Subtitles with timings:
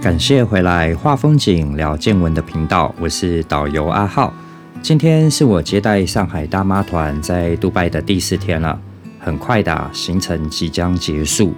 [0.00, 4.32] 感谢回来画风景聊见闻的频道，我是导游阿浩。
[4.80, 8.80] 今天是我接待上海大妈团在杜拜的第四天了，
[9.18, 11.52] 很快的行程即将结束。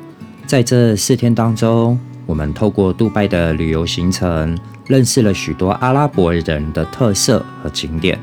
[0.45, 1.97] 在这四天当中，
[2.27, 8.19] 我们透过杜拜的旅游行程，认识了许多阿拉伯人的特色和景点，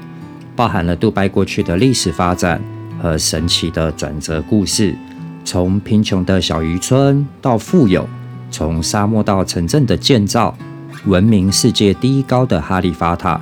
[0.54, 2.62] 包含了杜拜过去的历史发展
[3.02, 4.94] 和神奇的转折故事，
[5.46, 8.06] 从贫穷的小渔村到富有。
[8.52, 10.56] 从沙漠到城镇的建造，
[11.06, 13.40] 闻名世界第一高的哈利法塔，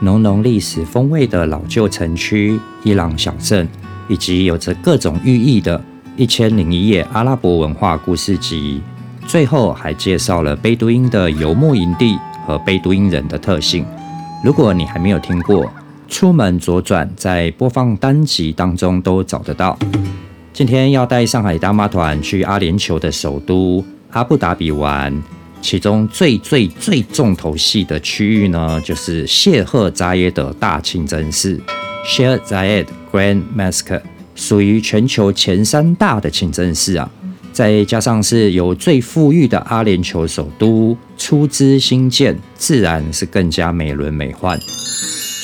[0.00, 3.68] 浓浓历史风味的老旧城区伊朗小镇，
[4.08, 5.78] 以及有着各种寓意的
[6.16, 8.80] 《一千零一夜》阿拉伯文化故事集。
[9.26, 12.16] 最后还介绍了贝都因的游牧营地
[12.46, 13.84] 和贝都因人的特性。
[14.44, 15.70] 如果你还没有听过，
[16.08, 19.76] 出门左转在播放单集当中都找得到。
[20.52, 23.84] 今天要带上海大妈团去阿联酋的首都。
[24.16, 25.12] 阿布达比玩，
[25.60, 31.60] 其中最最最重头戏的区域呢，就是谢赫扎耶德大清真寺
[32.06, 34.00] （Sheikh Zayed Grand Mosque），
[34.34, 37.10] 属于全球前三大的清真寺啊。
[37.52, 44.58] 再加上是由最富裕的阿联酋首都出资兴建，自然是更加美轮美奂。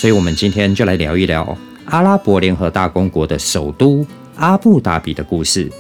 [0.01, 4.07] 所以，我们今天就来聊一聊阿拉伯联合大公国的首都
[4.37, 5.71] 阿布达比的故事。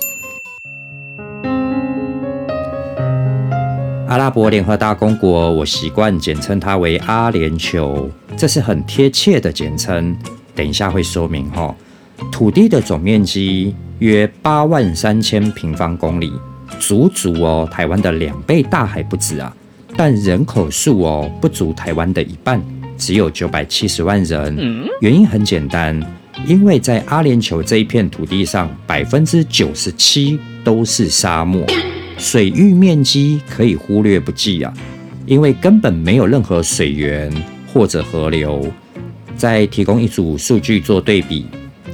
[4.13, 10.15] 阿拉伯联合大公国，我习惯简称它为阿联酋，这是很贴切的简称。
[10.55, 11.75] 等一下会说明哈。
[12.31, 16.31] 土地的总面积约八万三千平方公里，
[16.79, 19.51] 足足哦台湾的两倍大还不止啊。
[19.97, 22.63] 但人口数哦不足台湾的一半，
[22.99, 24.87] 只有九百七十万人。
[25.01, 25.99] 原因很简单，
[26.47, 31.65] 因为在阿联酋这一片土地上，百分之九十七都是沙漠。
[32.23, 34.73] 水域面积可以忽略不计啊，
[35.27, 37.29] 因为根本没有任何水源
[37.67, 38.73] 或者河流。
[39.37, 41.47] 再提供一组数据做对比：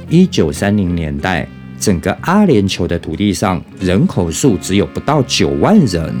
[0.07, 1.47] 一九三零年代，
[1.79, 6.13] 整个阿联酋的土地上人口数只有不到九万人，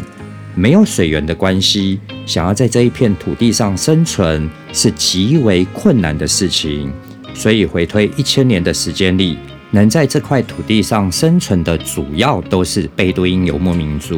[0.55, 6.91] 没有水源的关系，想要在这一片土地上生存是极为困难的事情。
[7.35, 9.37] 所以回推一千年的时间里。
[9.71, 14.17] 能在这块土地上生存的主要都是贝都因游牧民族，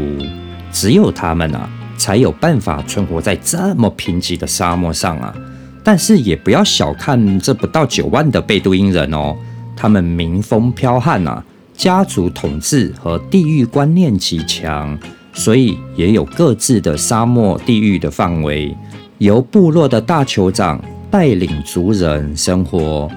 [0.72, 5.36] 只有他们啊，才有办法存活在这么贫瘠的沙漠上啊。
[5.84, 9.36] 但是也不要小看这不到九万的贝都因人哦，
[9.76, 11.44] 他们民风剽悍啊，
[11.76, 14.98] 家族统治和地域观念极强，
[15.34, 18.74] 所以也有各自的沙漠地域的范围，
[19.18, 20.80] 由部落的大酋长
[21.10, 23.12] 带领族人生活。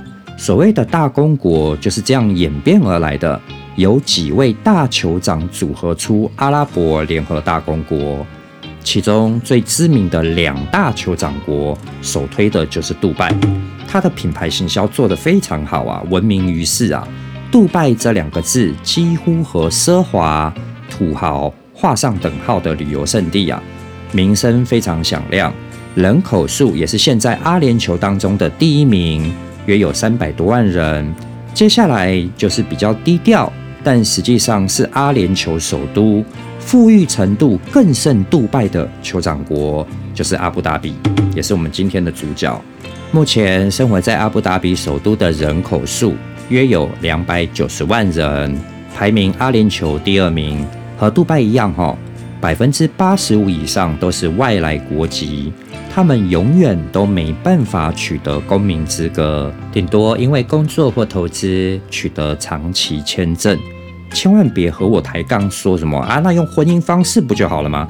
[0.45, 3.41] 所谓的大公国就是这样演变而来的，
[3.77, 8.27] 由几位大酋长组合出阿拉伯联合大公国。
[8.83, 13.35] 其中最知名的两大酋长国，首推的就是杜拜，
[13.89, 17.09] 它的品牌行销做得非常好啊，闻名于世啊。
[17.51, 20.53] 杜拜这两个字几乎和奢华、
[20.91, 23.63] 土豪画上等号的旅游胜地啊，
[24.13, 25.51] 名声非常响亮，
[25.95, 29.35] 人口数也是现在阿联酋当中的第一名。
[29.67, 31.15] 约有三百多万人。
[31.53, 33.53] 接下来就是比较低调，
[33.83, 36.25] 但实际上是阿联酋首都，
[36.59, 40.95] 富裕程度更胜杜拜的酋长国，就是阿布达比，
[41.35, 42.61] 也是我们今天的主角。
[43.13, 46.15] 目前生活在阿布达比首都的人口数
[46.49, 48.59] 约有两百九十万人，
[48.93, 50.67] 排名阿联酋第二名，
[50.99, 51.97] 和杜拜一样哈，
[52.41, 55.53] 百分之八十五以上都是外来国籍。
[55.95, 63.57] 他们永远都没办法取得公民资格，顶多因为工作或投资取得长期签证。
[64.13, 66.19] 千万别和我抬杠，说什么啊？
[66.19, 67.87] 那用婚姻方式不就好了吗？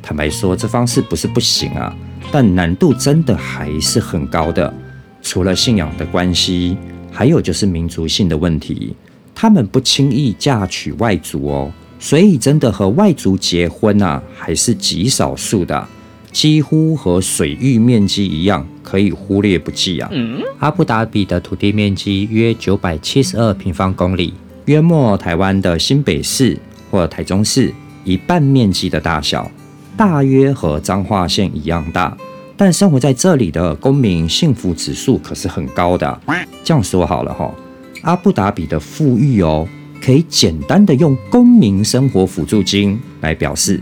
[0.00, 1.92] 坦白说，这方式不是不行啊，
[2.30, 4.72] 但难度真的还是很高的。
[5.20, 6.76] 除了信仰的关系，
[7.10, 8.94] 还有就是民族性的问题。
[9.34, 15.88] 他们不轻易嫁娶外族哦，所以真的和外族结婚啊，还是极少数的。
[16.30, 20.10] 几乎和水域面积一样，可以忽略不计啊。
[20.58, 24.34] 阿布达比的土地面积约九百七十二平方公里，
[24.66, 26.58] 约莫台湾的新北市
[26.90, 27.72] 或台中市
[28.04, 29.50] 一半面积的大小，
[29.96, 32.16] 大约和彰化县一样大。
[32.56, 36.20] 但生活在这里的公民幸福指数可是很高的。
[36.64, 37.54] 这样说好了哈，
[38.02, 39.66] 阿布达比的富裕哦，
[40.02, 43.80] 可以简单的用公民生活辅助金来表示。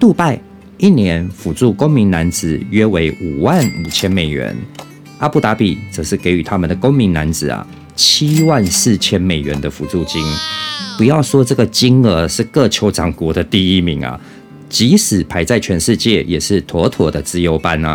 [0.00, 0.45] 杜拜。
[0.78, 4.54] 一年辅助公民男子约为五万五千美元，
[5.18, 10.22] 阿布达比则是给予他们的公民男子啊七万四千美元的辅助金。
[10.98, 14.20] 不要说这个金额是各酋长国的第一名啊，
[14.68, 17.94] 即使排在全世界，也是妥妥的自由班啊。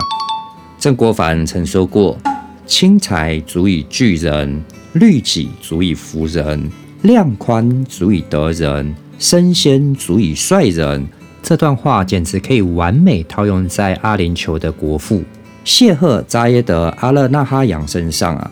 [0.80, 2.18] 曾国藩曾说过
[2.66, 4.60] ：“轻财足以聚人，
[4.94, 6.68] 律己足以服人，
[7.04, 11.08] 量宽足以得人，身先足以率人。”
[11.44, 15.24] 这段话简直可以完美套用在阿联酋的国父
[15.64, 18.52] 谢赫扎耶德阿勒纳哈扬身上啊！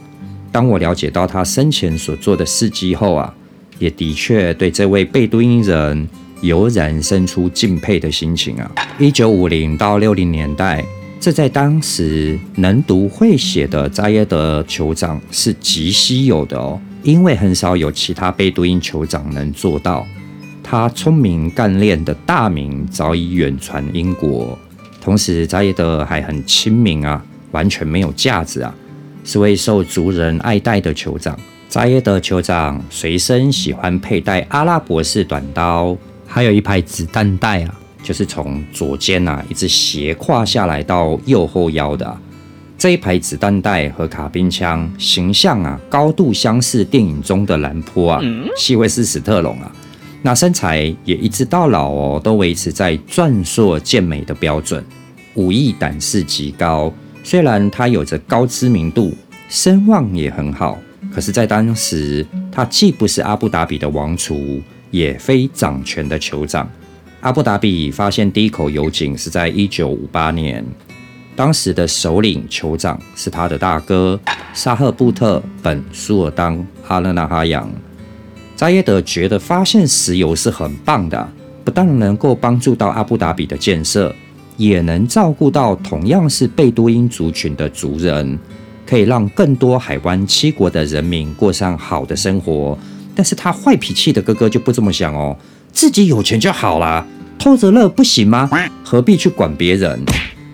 [0.52, 3.34] 当我了解到他生前所做的事迹后啊，
[3.78, 6.08] 也的确对这位贝都因人
[6.42, 8.72] 油然生出敬佩的心情啊！
[8.98, 10.84] 一九五零到六零年代，
[11.20, 20.06] 这在当时能读会写的扎耶德酋长是极稀有的哦，因为很少有其他贝都因酋长能做到。
[20.70, 24.56] 他聪明干练的大名早已远传英国，
[25.02, 28.72] 同时扎耶德还很亲民啊，完全没有架子啊，
[29.24, 31.36] 是位受族人爱戴的酋长。
[31.68, 37.74] 扎耶德酋长随身喜欢佩戴阿拉伯式短刀，还有一排子弹带啊，
[38.04, 42.16] 就是从左肩啊一直斜挎下来到右后腰的
[42.78, 48.22] 这一排子弹带和卡宾枪，形象啊高度相似电影中的兰坡啊，
[48.56, 49.72] 西维斯史特龙啊。
[50.22, 54.84] 那身材也一直到老哦，都维持在壮硕健美的标准，
[55.36, 56.94] 武艺胆识极高。
[57.24, 59.14] 虽然他有着高知名度，
[59.48, 60.78] 声望也很好，
[61.14, 64.62] 可是，在当时，他既不是阿布达比的王储，
[64.92, 66.70] 也非掌权的酋长。
[67.22, 70.66] 阿布达比发现第一口油井是在一九五八年，
[71.36, 74.20] 当时的首领酋长是他的大哥
[74.54, 77.72] 沙赫布特本苏尔当阿勒纳哈扬。
[78.60, 81.30] 扎耶德觉得发现石油是很棒的，
[81.64, 84.14] 不但能够帮助到阿布达比的建设，
[84.58, 88.38] 也能照顾到同样是贝都因族群的族人，
[88.86, 92.78] 可以让更多海湾七国的人民过上好的生活。
[93.16, 95.34] 但是他坏脾气的哥哥就不这么想哦，
[95.72, 97.08] 自己有钱就好啦，
[97.40, 98.50] 偷着乐不行吗？
[98.84, 99.98] 何必去管别人？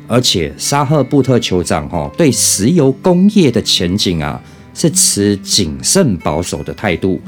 [0.07, 4.39] 而且沙赫布特酋长哈对石油工业的前景啊，
[4.75, 7.19] 是持谨慎保守的态度。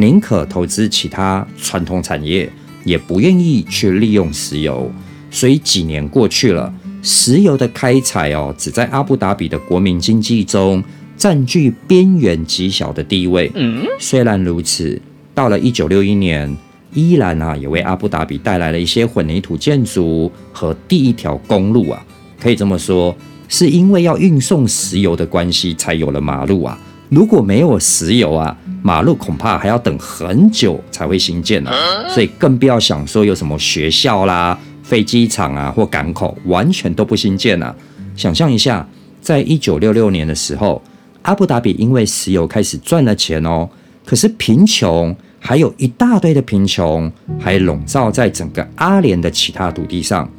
[0.00, 2.50] 宁可投资其他传统产业，
[2.84, 4.90] 也不愿意去利用石油。
[5.30, 10.82] 所以几年过去了，石油的开采哦，只在阿布达比的国民经济中
[11.16, 13.52] 占据边缘极小的地位。
[13.98, 15.00] 虽然如此，
[15.34, 16.56] 到了一九六一年，
[16.94, 22.04] 依然啊，也为阿布达比带来了一些混凝土建筑和第一条公路啊。
[22.40, 23.14] 可以这么说，
[23.48, 26.78] 是因为要运送石油的关系，才有了马路啊。
[27.10, 31.70] 如果没有石油啊，马路恐怕还要等很久才会新建呢。
[32.08, 37.74] 所以更不要想说有什么学校啦、飞机场啊或港口，完全都不新建了。
[38.14, 38.88] 想象一下，
[39.20, 40.80] 在一九六六年的时候，
[41.22, 43.68] 阿布达比因为石油开始赚了钱哦，
[44.06, 47.10] 可是贫穷还有一大堆的贫穷
[47.40, 50.30] 还笼罩在整个阿联的其他土地上。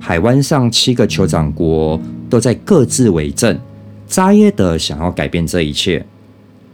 [0.00, 3.56] 海湾上七个酋长国都在各自为政。
[4.10, 6.04] 扎耶德想要改变这一切，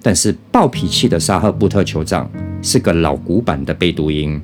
[0.00, 2.26] 但是暴脾气的沙赫布特酋长
[2.62, 4.40] 是个老古板的贝都因，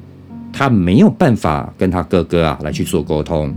[0.52, 3.50] 他没有办法跟他哥哥啊来去做沟通，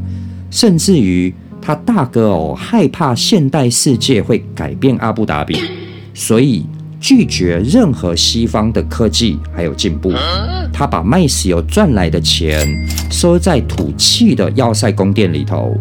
[0.49, 5.59] 甚至于他大哥哦害怕现代世界会改变阿布达比，
[6.13, 6.65] 所以
[7.01, 10.13] 拒绝任何西方的科技还有进步。
[10.71, 12.65] 他把卖石油赚来的钱
[13.12, 15.75] 收在土气的要塞宫殿里头，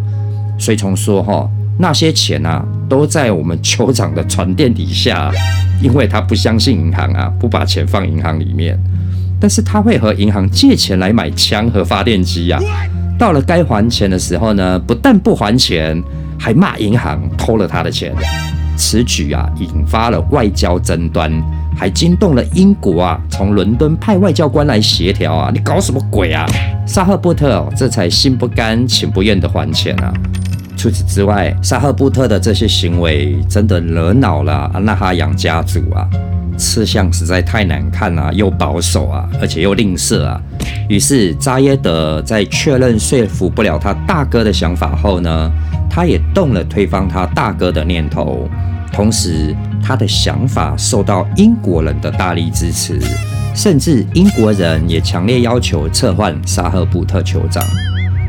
[0.58, 1.48] 所以从说哈。
[1.78, 5.30] 那些钱啊，都在我们酋长的床垫底下，
[5.82, 8.78] 因为他不相信银行啊，不把钱放银行里面。
[9.40, 12.58] 但是他会和银行借钱来买枪和发电机呀。
[13.18, 16.02] 到了该还钱的时候呢，不但不还钱，
[16.38, 18.14] 还骂银行偷了他的钱。
[18.76, 21.30] 此举啊，引发了外交争端，
[21.76, 25.50] 还惊动了英国啊，从伦敦派外交官来协调啊。
[25.52, 26.46] 你搞什么鬼啊？
[26.86, 30.12] 萨赫波特这才心不甘情不愿的还钱啊。
[30.84, 36.06] 除此之外，沙赫布特的这些行为真的惹恼了阿纳哈扬家族啊，
[36.58, 40.38] 吃相实在太难看啊，又保守啊，而且又吝啬啊。
[40.90, 45.50] 于是扎耶德在确认说服不了他大哥的想法后呢，
[45.88, 48.46] 他也动了推翻他大哥的念头。
[48.92, 53.00] 同时，他的想法受到英国人的大力支持，
[53.54, 57.64] 甚至英国人也强烈要求撤换沙赫布特酋长。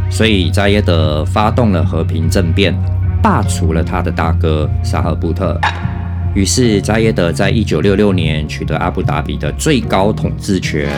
[0.10, 2.74] 所以扎耶德发动了和平政变，
[3.22, 5.60] 罢除了他的大哥沙赫布特。
[6.34, 10.90] 于是扎耶德在一九六六年取得阿布达比的最高统治权，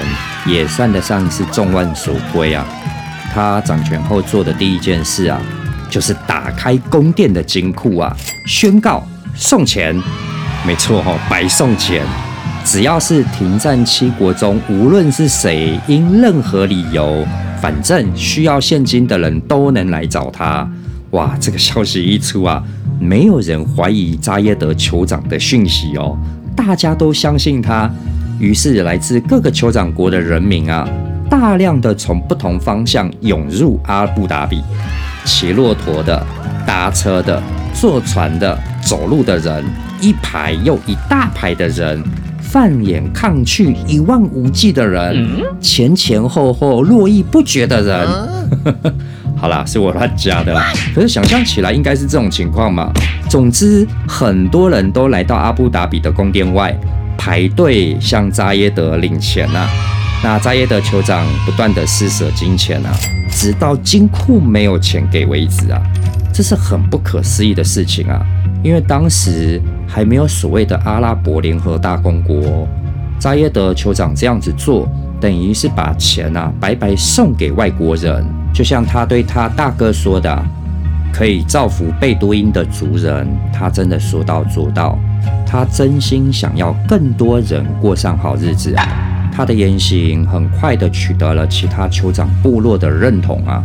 [0.46, 2.66] 也算得上是众望所归啊。
[3.34, 5.40] 他掌权后做的第一件事啊，
[5.90, 8.16] 就是打开宫殿的金库啊，
[8.48, 9.04] 宣告
[9.36, 9.96] 送钱。
[10.66, 12.04] 没错哈，白送钱，
[12.66, 17.26] 只要是停战七国中，无论是谁因任何理由。
[17.62, 20.70] 反正需要现金的人都能来找他。
[21.12, 22.64] 哇，这个消息一出啊，
[23.00, 26.18] 没有人怀疑扎耶德酋长的讯息哦，
[26.56, 27.90] 大家都相信他。
[28.40, 30.88] 于是，来自各个酋长国的人民啊，
[31.30, 34.62] 大量的从不同方向涌入阿布达比，
[35.26, 36.24] 骑骆驼的、
[36.66, 37.42] 搭车的、
[37.74, 39.66] 坐船的、走路的人，
[40.00, 42.04] 一排又一大排的人。
[42.58, 45.28] 放眼抗拒，一望无际的人，
[45.62, 48.08] 前前后后络绎不绝的人。
[49.38, 50.60] 好啦，是我乱加的。
[50.96, 52.92] 可是想象起来，应该是这种情况嘛。
[53.30, 56.76] 总之，很多人都来到阿布达比的宫殿外
[57.16, 59.70] 排队向扎耶德领钱啊。
[60.24, 62.92] 那扎耶德酋长不断的施舍金钱啊，
[63.30, 65.80] 直到金库没有钱给为止啊。
[66.34, 68.20] 这是很不可思议的事情啊。
[68.64, 69.62] 因为当时
[69.98, 72.68] 还没有所谓的阿拉伯联合大公国，
[73.18, 74.88] 扎耶德酋长这样子做，
[75.20, 78.24] 等于是把钱啊白白送给外国人，
[78.54, 80.46] 就像他对他大哥说的，
[81.12, 84.96] 可以造福贝都因的族人，他真的说到做到，
[85.48, 88.86] 他真心想要更多人过上好日子啊！
[89.36, 93.64] 他的言行很快的取得了其他酋长部落的认同啊，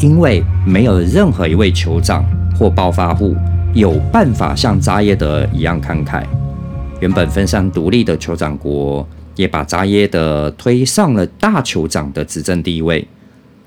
[0.00, 2.24] 因为没有任何一位酋长
[2.58, 3.36] 或暴发户。
[3.74, 6.22] 有办法像扎耶德一样慷慨。
[7.00, 13.06] 原本分散独立的酋长国，也把扎耶德推上了大酋长的执政地位，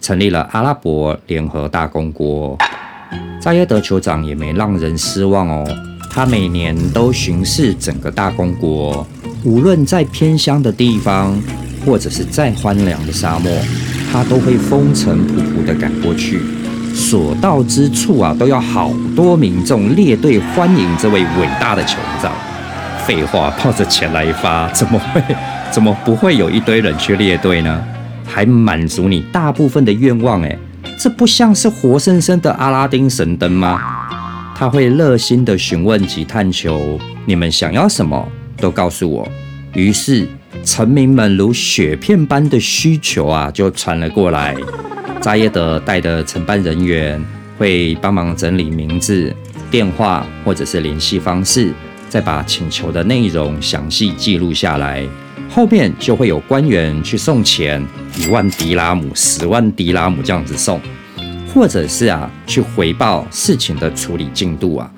[0.02, 2.58] 成立了阿拉伯联合大公国。
[3.42, 5.68] 扎耶德酋长也没让人失望哦，
[6.10, 9.06] 他每年都巡视整个大公国，
[9.44, 11.38] 无论在偏乡的地方，
[11.86, 13.52] 或者是再荒凉的沙漠，
[14.12, 16.40] 他都会风尘仆仆地赶过去。
[16.98, 22.32] 所到之处啊，都要好多民众列队欢迎这位伟大的酋长。
[23.06, 25.22] 废话，抱着钱来发，怎么会？
[25.70, 27.84] 怎么不会有一堆人去列队呢？
[28.26, 30.42] 还满足你大部分的愿望？
[30.42, 30.58] 诶，
[30.98, 33.80] 这不像是活生生的阿拉丁神灯吗？
[34.56, 38.28] 他会热心的询问及探求你们想要什么，
[38.60, 39.28] 都告诉我。
[39.74, 40.28] 于是，
[40.64, 44.56] 臣民们如雪片般的需求啊，就传了过来。
[45.22, 47.22] 扎耶德带的承办人员
[47.58, 49.36] 会帮忙整理名字、
[49.70, 51.74] 电话或者是联系方式，
[52.08, 55.06] 再把请求的内容详细记录下来。
[55.50, 57.86] 后面就会有官员去送钱，
[58.18, 60.80] 一万迪拉姆、十万迪拉姆这样子送，
[61.54, 64.90] 或者是啊去回报事情的处理进度啊。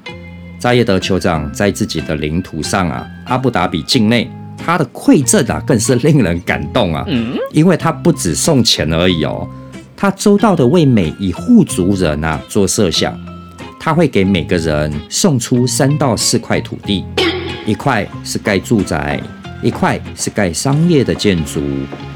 [0.59, 7.05] 扎耶德酋长在自己的领土上啊，阿布达比境内，他的馈赠啊更是令人感动啊，
[7.51, 9.47] 因为他不止送钱而已哦。
[10.01, 13.20] 他周到的为每一户族人啊做设想，
[13.77, 17.03] 他会给每个人送出三到四块土地，
[17.65, 19.22] 一块是盖住宅，
[19.62, 21.62] 一块是盖商业的建筑，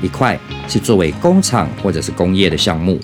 [0.01, 2.97] 一块是作为工厂或者是工业的项目。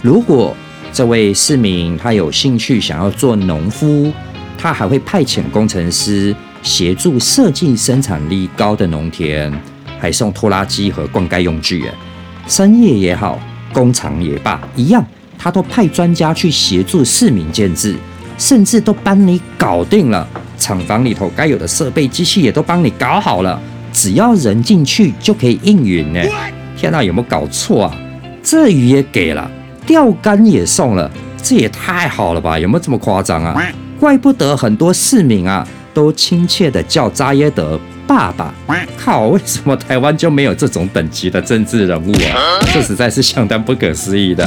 [0.00, 0.54] 如果
[0.92, 4.12] 这位市民他有兴趣想要做农夫，
[4.56, 6.32] 他还会派遣工程师
[6.62, 9.52] 协助设计生产力高的农田，
[9.98, 11.84] 还送拖拉机和灌溉用具。
[12.46, 13.36] 商业也好。
[13.72, 15.04] 工厂也罢，一样，
[15.38, 17.94] 他都派专家去协助市民建制，
[18.38, 20.26] 甚至都帮你搞定了。
[20.58, 23.60] 厂房里头该有的设备、机器也都帮你搞好了，
[23.92, 26.20] 只要人进去就可以应允呢。
[26.76, 27.96] 天哪，有没有搞错啊？
[28.42, 29.50] 这鱼也给了，
[29.86, 31.10] 钓竿也送了，
[31.42, 32.58] 这也太好了吧？
[32.58, 33.54] 有没有这么夸张啊？
[33.98, 37.78] 怪不得很多市民啊都亲切的叫扎耶德。
[38.10, 38.52] 爸爸，
[38.98, 39.28] 靠！
[39.28, 42.58] 为什么台湾就没有这种等级的政治人物啊？
[42.74, 44.44] 这实在是相当不可思议的。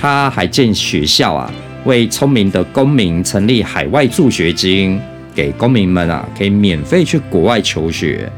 [0.00, 1.48] 他还建学校啊，
[1.84, 5.00] 为聪明的公民成立海外助学金，
[5.32, 8.28] 给公民们啊可以免费去国外求学。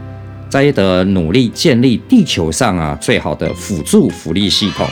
[0.51, 4.87] 扎耶德努力建立地球上啊最好的辅助福利系统，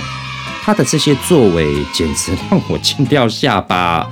[0.63, 4.09] 他的这些作为简直让我惊掉下巴。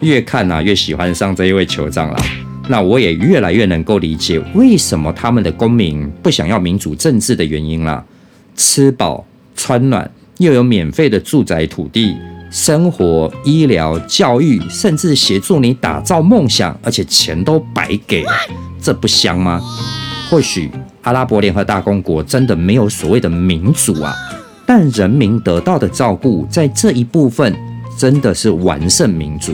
[0.00, 2.16] 越看啊越喜欢上这一位酋长了。
[2.68, 8.04] 那我也越来越能够理解为什么他们的公民不想要民主政治的原因了。
[8.56, 12.16] 吃饱穿暖，又有免费的住宅土地、
[12.50, 18.24] 生活、医疗、教育，甚至协助你打造梦想，而且钱都白给，
[18.80, 19.60] 这不香吗？
[20.30, 20.70] 或许
[21.02, 24.14] 阿拉伯联合大公国真的没有所谓的民主啊，
[24.64, 27.54] 但人民得到的照顾在这一部分
[27.98, 29.52] 真的是完胜民主，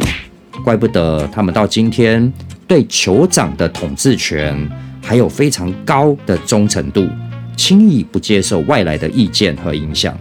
[0.62, 2.32] 怪不得他们到今天。
[2.70, 4.56] 对酋长的统治权
[5.02, 7.04] 还有非常高的忠诚度，
[7.56, 10.16] 轻易不接受外来的意见和影响，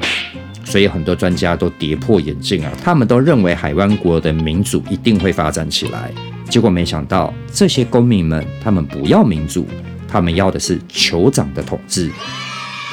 [0.66, 2.72] 所以很多专家都跌破眼镜啊！
[2.84, 6.12] 他们都认为海湾国的民主一定会发展起来，
[6.50, 9.68] 结果没想到这些公民们他们不要民主，
[10.08, 12.10] 他们要的是酋长的统治。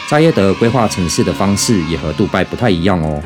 [0.06, 3.22] 扎耶德规划城市的方式也和杜拜不太一样哦，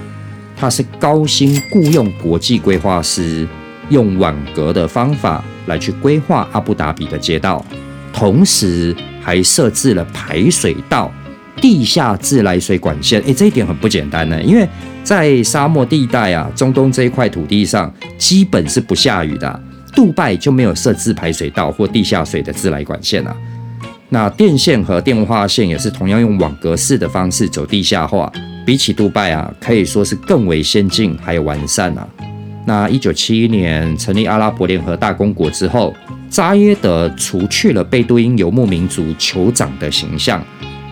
[0.57, 3.49] 他是高薪雇佣国际规划师，
[3.91, 7.65] 用网格的方法来去规划阿布达比的街道，
[8.13, 11.13] 同时还设置了排水道、
[11.57, 13.21] 地下自来水管线。
[13.23, 14.67] 诶，这一点很不简单呢，因为
[15.05, 19.61] 在沙漠地带啊，中东这一块土地上基本是不下雨的，
[19.95, 23.37] 杜拜就没有设置排水道或地下水的自来管线啊。
[24.09, 28.31] 那电线和电话线也是同样用网格式的方式走地下化，
[28.67, 32.07] 比起杜拜啊，可以说是更为先进还有完善啊。
[32.65, 35.95] 那一九七一年成立阿拉伯联合大公国之后，
[36.29, 40.45] 扎耶德除去了贝都因游牧民族酋长的形象，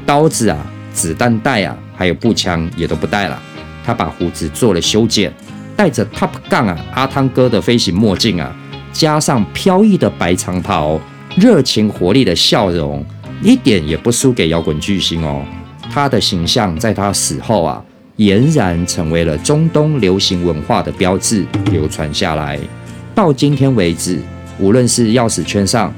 [0.05, 3.41] 刀子啊、子弹带啊，还有步枪也都不带了。
[3.85, 5.33] 他把胡子做了修剪，
[5.77, 8.55] 戴着 Top Gun 啊阿汤哥的飞行墨镜啊，
[8.93, 11.01] 加上飘逸的白长袍。
[11.37, 13.05] 热情活力的笑容，
[13.43, 15.45] 一点也不输给摇滚巨星哦。
[15.89, 17.85] 他的形象在他死后啊，
[18.19, 22.59] 俨然成为了中东流行文化的标志，流传下来。
[23.15, 24.19] 到今天为止，
[24.59, 25.95] 无论是钥匙圈上，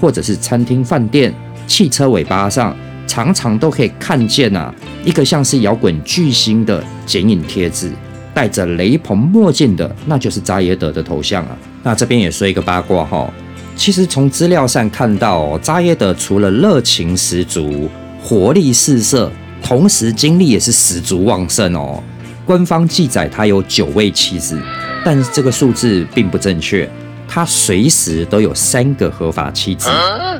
[0.00, 1.34] 或者是餐厅、饭店、
[1.66, 2.76] 汽车尾巴上，
[3.08, 4.72] 常常都可以看见啊，
[5.04, 7.90] 一个像是摇滚巨星的剪影贴纸，
[8.32, 11.58] 戴着雷朋墨镜的，那就是扎耶德的头像啊。
[11.82, 13.28] 那这边也说一个八卦哈。
[13.74, 17.90] 其实从资料上看到，扎耶德除了热情十足、
[18.22, 19.28] 活力四射，
[19.64, 22.00] 同时精力也是十足旺盛哦。
[22.44, 24.60] 官方记载他有九位妻子，
[25.02, 26.88] 但这个数字并不正确。
[27.26, 29.88] 他随时都有三个合法妻子，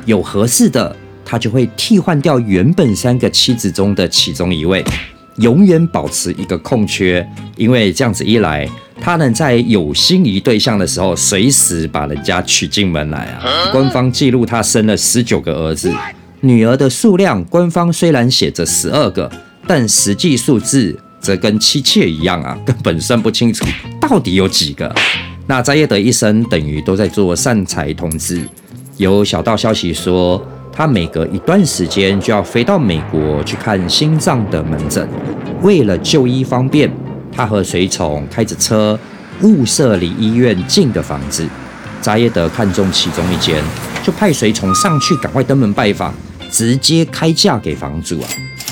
[0.05, 4.85] 有合适的，他就会替换掉原本三个妻子中的其中一位，
[5.37, 7.27] 永远保持一个空缺。
[7.57, 8.69] 因为这样子一来。
[9.01, 13.69] 他能在有心仪对象的时候，随时把人家娶进门来啊！
[13.71, 15.93] 官方记录他生了十九个儿子，
[16.41, 19.31] 女儿的数量官方虽然写着十二个，
[19.67, 23.65] 但实际数字则跟妻妾一样啊， 根本算不清楚
[23.99, 24.93] 到底有几个。
[25.47, 28.39] 那扎耶德一生等于都在做善财童子。
[28.97, 35.07] 有小道消息说，他每隔一段时间就要飞到美国去看心脏的门诊，
[35.61, 36.91] 为了就医方便。
[37.31, 38.97] 他和随从开着车，
[39.41, 41.45] 物色离医院近的房子。
[42.01, 43.63] 扎耶德看中其中一间，
[44.03, 46.13] 就派随从上去赶快登门拜访，
[46.51, 48.27] 直接开价给房主啊。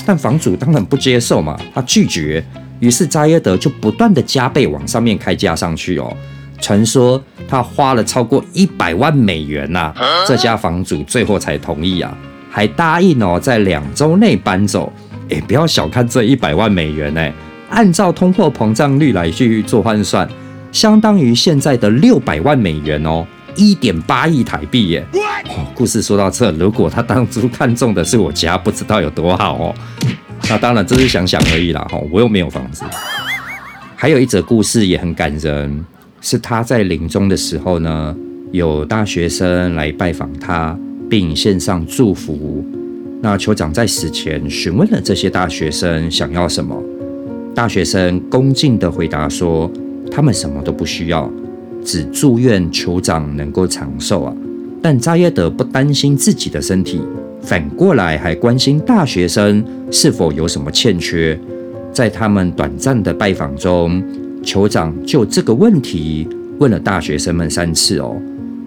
[0.06, 2.44] 但房主当然不接受嘛，他拒绝。
[2.80, 6.14] 于是扎耶德就不断的加倍往上面开价上去哦。
[6.60, 9.92] 传说他花了超过一百万美元呐，
[10.26, 12.16] 这家房主最后才同意啊，
[12.50, 14.92] 还答应哦，在两周内搬走。
[15.30, 17.32] 哎，不要小看这一百万美元哎。
[17.70, 20.28] 按照通货膨胀率来去做换算，
[20.74, 25.06] 相当于现在的六百万美元哦，一点八亿台币耶。
[25.46, 29.74] 哦，故事说到这，如果他当初看中的是我家，不知道有多好哦。
[30.50, 31.80] 那当然，这是想想而已啦。
[31.88, 32.82] 哈，我又没有房子。
[33.94, 35.84] 还有一则故事也很感人，
[36.20, 38.16] 是他在临终的时候呢，
[38.50, 40.76] 有大学生来拜访他，
[41.08, 42.66] 并献上祝福。
[43.22, 46.76] 那酋长在死前询问了这些大学生想要什么。
[47.54, 49.70] 大学生恭敬地回答说
[50.10, 51.30] ：“他们什么都不需要，
[51.84, 54.34] 只祝愿酋长能够长寿啊！”
[54.80, 57.00] 但扎耶德不担心自己的身体，
[57.40, 61.38] 反过来还关心大学生是否有什么欠缺。
[61.90, 64.02] 在他们短暂的拜访中，
[64.42, 68.20] 酋长就这个问题问了大学生们三次哦。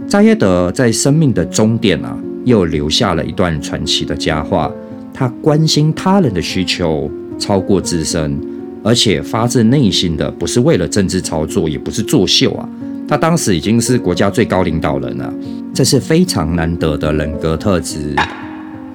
[0.07, 4.71] 扎耶德在生命的终点啊，又留下了一段传奇的佳话：
[5.13, 8.39] 他关心他人的需求，超过自身。
[8.87, 12.69] 而且发自内心的，不是为了政治操作，也不是作秀啊！
[13.05, 15.33] 他当时已经是国家最高领导人了，
[15.73, 18.15] 这是非常难得的人格特质。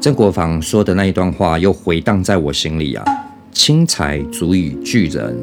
[0.00, 3.04] 曾国藩说的那一段话又回荡在我心里啊：
[3.52, 5.36] 轻财足以聚人，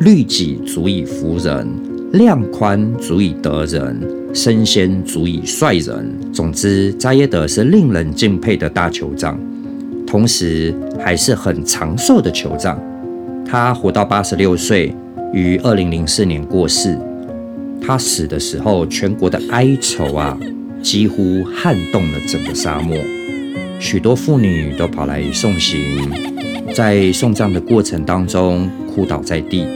[0.00, 1.68] 律己足以服人，
[2.14, 4.00] 量宽足以得人，
[4.32, 6.10] 身先足以率人。
[6.32, 9.38] 总之，扎耶德是令人敬佩的大酋长，
[10.06, 12.80] 同时还是很长寿的酋长。
[13.52, 14.96] 他活到八十六岁，
[15.30, 16.98] 于二零零四年过世。
[17.82, 20.34] 他死的时候，全国的哀愁啊，
[20.80, 22.96] 几乎撼动了整个沙漠。
[23.78, 25.78] 许多妇女都跑来送行，
[26.74, 29.66] 在送葬的过程当中哭倒在地。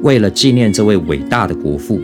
[0.00, 2.00] 为了纪念这位伟大的国父，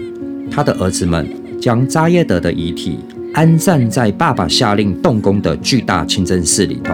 [0.51, 1.27] 他的儿子们
[1.59, 2.99] 将扎耶德的遗体
[3.33, 6.93] 安葬在爸爸下令动工的巨大清真寺里头。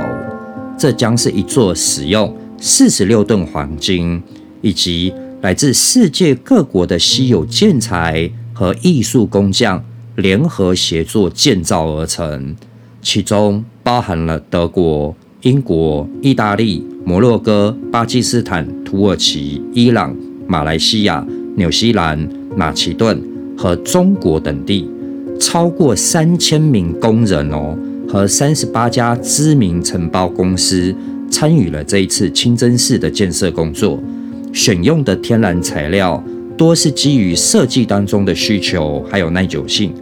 [0.79, 2.33] 这将是一座使用。
[2.59, 4.23] 四十六吨黄金，
[4.61, 9.85] 以及来自世界各国的稀有建材和艺术工匠
[10.17, 12.57] 联合协作建造而成，
[13.03, 20.17] 其中包含了德国、英国、意大利、摩洛哥、巴基斯坦、土耳其、伊朗、
[20.47, 21.25] 马来西亚、
[21.57, 23.23] 纽西兰、马其顿
[23.57, 24.91] 和中国等地，
[25.39, 30.95] 超过三千名工人哦，和三十八家知名承包公司
[31.37, 34.03] 参与了这一次清真寺的建设工作。
[34.55, 36.25] 选用的天然材料
[36.57, 39.93] 多是基于设计当中的需求，还有耐久性，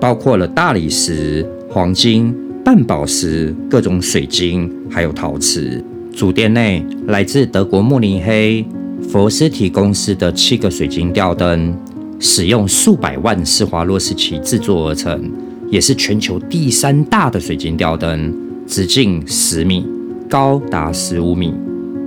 [0.00, 2.34] 包括了大理石、黄金。
[2.62, 5.82] 半宝石、各种水晶，还有陶瓷。
[6.12, 8.62] 主殿内来自德国慕尼黑
[9.08, 11.74] 佛斯提公司的七个水晶吊灯，
[12.18, 15.30] 使用数百万施华洛世奇制作而成，
[15.70, 18.34] 也是全球第三大的水晶吊灯，
[18.66, 19.86] 直径十米，
[20.30, 21.52] 高达十五米。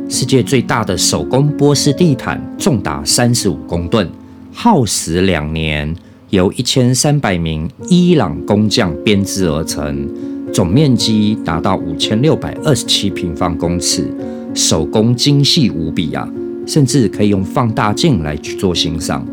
[0.08, 4.10] 世界最大的手工波斯地毯重达三十五公吨，
[4.54, 5.94] 耗时两年，
[6.30, 10.08] 由一千三百名伊朗工匠编织而成。
[10.54, 14.10] 总面积达到五千六百二十七平方公尺，
[14.54, 16.26] 手工精细无比啊！
[16.66, 19.28] 甚至可以用放大镜来去做欣赏。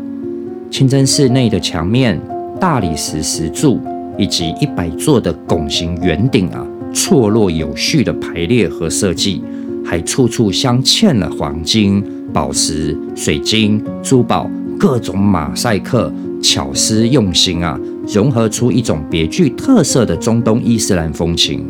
[0.69, 2.19] 清真寺内的墙面、
[2.59, 3.79] 大理石石柱
[4.17, 9.41] 以及一百座的拱形圆顶啊，错落有序的排列和设计，
[9.83, 14.49] 还处处镶嵌了黄金、宝石、水晶、珠宝，
[14.79, 17.79] 各种马赛克，巧思用心啊！
[18.07, 21.65] 融合出一种别具特色的中东伊斯兰风情，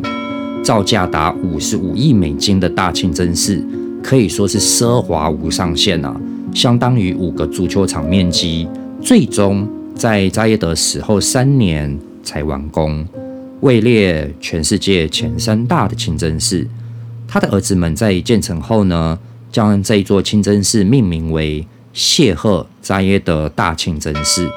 [0.62, 3.62] 造价达五十五亿美金的大清真寺
[4.02, 6.18] 可以说是奢华无上限啊，
[6.54, 8.66] 相当于五个足球场面积。
[9.00, 13.04] 最终在扎耶德死后三年才完工，
[13.62, 16.66] 位列全世界前三大的清真寺。
[17.28, 19.16] 他的儿子们在建成后呢，
[19.52, 24.50] 将这一座清真寺命名为谢赫扎耶德大清真寺。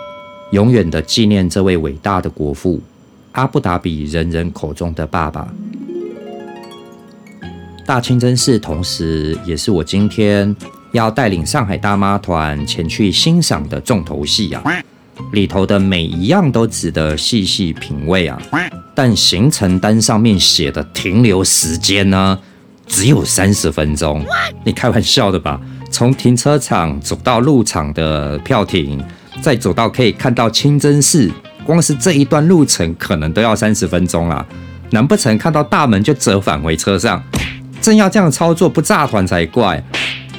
[0.52, 2.82] 永远的纪念这位伟大的国父，
[3.34, 5.48] 阿布达比人人口中的爸爸。
[7.86, 10.56] 大清真寺，同时也是我今天
[10.94, 14.64] 要带领上海大妈团前去欣赏的重头戏啊！
[15.32, 18.42] 里头的每一样都值得细细品味啊！
[18.94, 22.40] 但行程单上面写的停留时间呢，
[22.88, 24.26] 只有三十分钟。
[24.64, 25.60] 你开玩笑的吧？
[25.92, 29.04] 从停车场走到入场的票亭。
[29.42, 31.30] 再走到可以看到清真寺，
[31.66, 34.44] 光是这一段路程可能都要三十分钟啦。
[34.92, 37.22] 难不成看到大门就折返回车上？
[37.82, 39.84] 真要这样操作，不炸团才怪。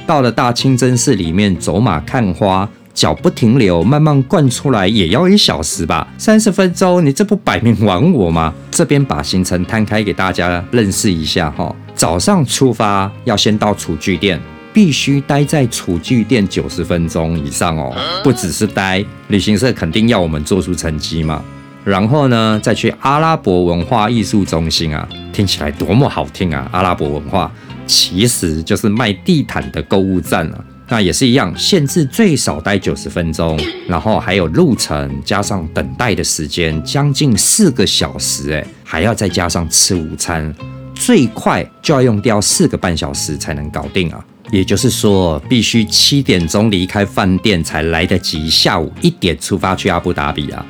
[0.07, 6.07] 到了大清真寺里面走马看花，脚不停留，慢慢灌出来也要一小时吧？
[6.17, 8.51] 三十分钟，你这不摆明玩我吗？
[8.71, 11.75] 这边把行程摊开给大家认识一下哈。
[11.93, 14.41] 早上出发要先到厨具店。
[14.73, 21.43] 必须待在厨具店九十分钟以上哦，不只是待，旅行社肯定要我们做出成绩嘛。
[21.83, 26.69] 然后呢，再去阿拉伯文化艺术中心啊，听起来多么好听啊！
[26.71, 27.51] 阿拉伯文化
[27.87, 40.53] 其实就是卖地毯的购物站啊，那也是一样，限制最少待九十分钟，然后还有路程加上等待的时间，将近四个小时哎，还要再加上吃午餐，
[40.95, 44.23] 最快就要用掉四个半小时才能搞定啊。
[44.49, 50.65] 也就是说，必须七点钟离开饭店才来得及，下午一点出发去阿布达比啊。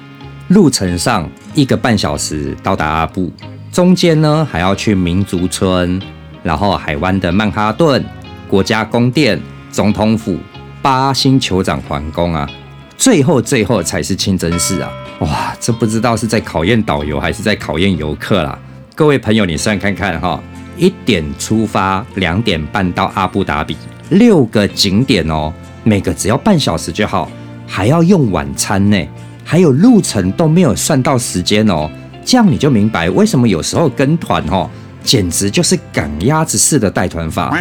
[0.47, 3.31] 路程上一个半小时到达阿布，
[3.71, 6.01] 中间呢还要去民族村，
[6.41, 8.03] 然后海湾的曼哈顿、
[8.47, 9.39] 国家宫殿、
[9.71, 10.37] 总统府、
[10.81, 12.49] 八星酋长皇宫啊，
[12.97, 14.91] 最后最后才是清真寺啊。
[15.19, 18.57] 哇，这不知道是在考验导游还是在考验游客啦。
[18.95, 20.41] 各位朋友，你算看看哈。
[20.79, 23.75] 一点出发，两点半到阿布达比，
[24.09, 25.51] 六个景点哦，
[25.83, 27.27] 每个只要半小时就好，
[27.65, 29.07] 还要用晚餐呢，
[29.43, 31.89] 还有路程都没有算到时间哦，
[32.23, 34.69] 这样你就明白为什么有时候跟团哦，
[35.01, 37.57] 简直就是赶鸭子似的带团法。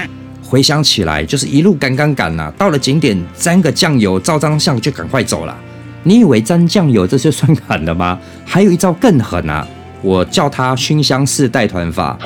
[0.49, 5.57] 回想起来，就是一路赶赶赶呐，到了景点沾个酱油，照张相就赶快走了。
[6.05, 8.19] 你以为沾酱油这就算狠了吗？
[8.47, 9.67] 还有一招更狠啊！
[10.03, 12.17] 我叫它熏香式带团法，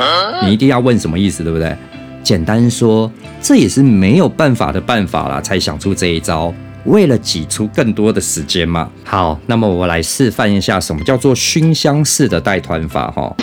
[0.44, 1.74] 你一定要问什么意思，对不对？
[2.22, 6.52] 简单说，这也是没有办法的办法了，才想出这一招，
[6.84, 8.90] 为了挤出更多的时间嘛。
[9.02, 13.34] 好，那么我来示范一下什么叫做熏香式的带团法哈。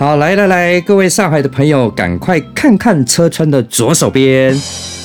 [0.00, 4.50] 好，来来来，各位上海的朋友，赶快看看车窗的左手边，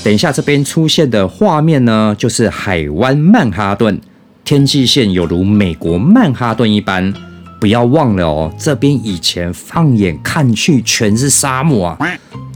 [0.06, 4.00] 等一下这边出现的画面呢，就是海湾曼哈顿。
[4.46, 7.14] 天际线有如美国曼哈顿一般，
[7.60, 11.98] 不要忘了哦，这边以前放眼看去全是沙漠啊！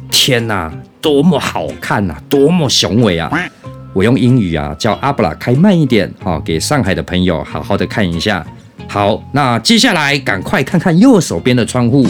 [0.09, 0.71] 天哪，
[1.01, 3.29] 多么好看呐，多么雄伟啊！
[3.91, 8.47] 我用英语啊叫阿布拉开慢一点，好给上海的朋友好好的看一下。
[8.89, 12.07] 好，那接下来赶快看看右手边的窗户，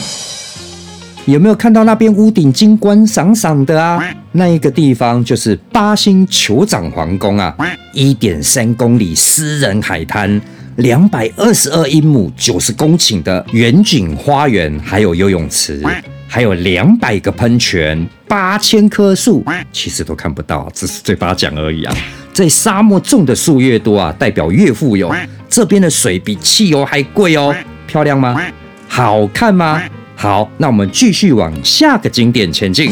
[1.26, 4.02] 有没有看到那边屋顶金光闪闪的啊？
[4.32, 7.54] 那一个地方就是八星酋长皇宫啊，
[7.94, 10.40] 一点三公里私人海滩，
[10.78, 15.84] 两百二十二英亩九十公顷的远景花园，还有游泳池，
[16.32, 21.96] 还有两百个喷泉，八千棵树，其实都看不到，只是嘴巴讲而已啊。
[22.32, 25.12] 在沙漠种的树越多啊，代表越富有。
[25.50, 27.54] 这边的水比汽油还贵哦，
[27.88, 28.40] 漂亮吗？
[28.88, 29.82] 好看吗？
[30.16, 32.92] 好，那我们继续往下个景点前进。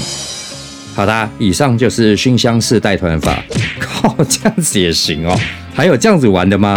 [0.95, 3.43] 好的，以上就是熏香式带团法。
[3.79, 5.39] 靠， 这样子也行哦？
[5.75, 6.75] 还有这样子玩的吗？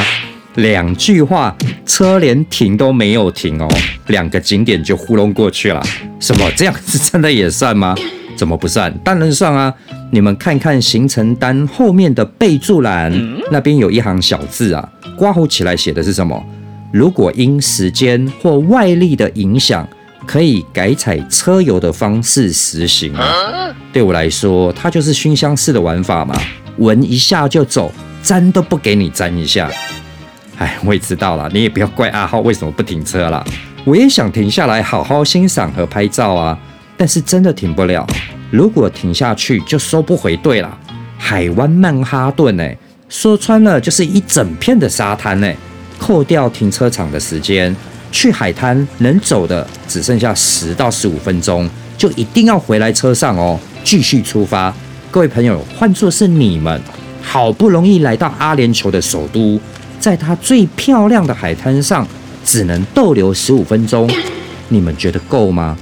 [0.56, 3.68] 两句话，车连停都没有停哦，
[4.08, 5.82] 两个景点就糊弄过去了。
[6.18, 6.50] 什么？
[6.56, 7.94] 这样子真的也算吗？
[8.36, 8.92] 怎么不算？
[9.04, 9.72] 当然算啊！
[10.10, 13.12] 你们看看行程单后面的备注栏，
[13.50, 16.42] 那边有一行小字啊，刮胡起来写的是什么？
[16.90, 19.86] 如果因时间或外力的影响，
[20.26, 23.14] 可以改采车游的方式实行。
[23.92, 26.34] 对我来说，它就是熏香式的玩法嘛，
[26.78, 29.70] 闻一下就走，沾都不给你沾一下。
[30.60, 33.42] 哎，我也知道了，你也不要怪阿浩为什么不停车了。
[33.84, 36.56] 我也想停下来好好欣赏和拍照啊。
[36.98, 38.06] 但是真的停不了，
[38.50, 40.78] 如果停下去就收不回队了。
[41.16, 42.76] 海湾曼哈顿，哎，
[43.08, 45.56] 说穿了就是一整片的沙滩，哎，
[45.98, 47.74] 扣掉停车场的时间，
[48.12, 54.74] 去海滩能走的只剩下十到十五分钟，就一定要回来车上哦，继续出发。
[55.10, 56.78] 各位朋友，换作是你们，
[57.22, 59.58] 好不容易来到阿联酋的首都，
[60.00, 62.08] 在它最漂亮的海滩上，
[62.44, 64.10] 只能逗留十五分钟，
[64.68, 65.76] 你们觉得够吗？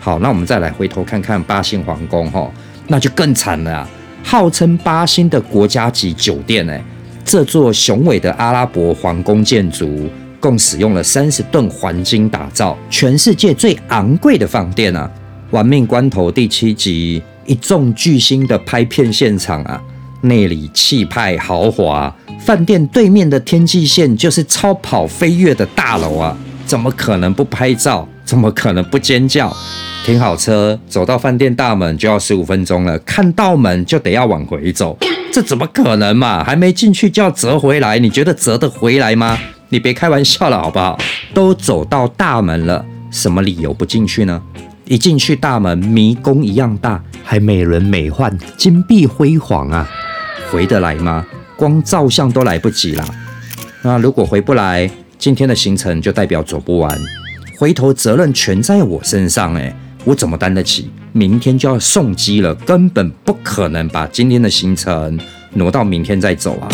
[0.00, 2.50] 好，那我们再来回头看看八星皇宫哈，
[2.86, 3.88] 那就更惨了啊！
[4.24, 6.82] 号称八星的国家级酒店，哎，
[7.24, 10.08] 这座雄伟的阿拉伯皇宫建筑，
[10.40, 15.10] 共使用了三十吨黄金打造，全世界最昂贵的饭店啊！
[15.50, 19.82] 玩命关头第七集，一众巨星的拍片现场啊，
[20.22, 28.08] 那里气派豪华，饭店对面的天际线就是超跑飞跃的大楼啊，怎么可能不拍照？
[28.24, 29.54] 怎么可能不尖叫？
[30.04, 34.96] 停好车，走到饭店大门就要十五分钟了，看到门就得要往回走，
[35.32, 36.44] 这怎么可能嘛？
[36.44, 39.36] 还没进去就要折回来，你觉得折得回来吗？
[39.70, 40.98] 你别开玩笑了好不好？
[41.34, 44.40] 都走到大门了，什么理由不进去呢？
[44.86, 49.86] 一进去大门，迷宫一样大，还美轮美奂，金碧辉煌啊，
[50.50, 51.26] 回得来吗？
[51.58, 53.04] 光照相都来不及啦。
[53.82, 56.96] 那如果回不来，今天的行程就代表走不完，
[57.58, 59.74] 回头责任全在我身上哎。
[60.04, 60.88] 我怎么担得起？
[61.12, 65.18] 明天就要送机了，根本不可能把今天的行程
[65.54, 66.68] 挪到明天再走啊！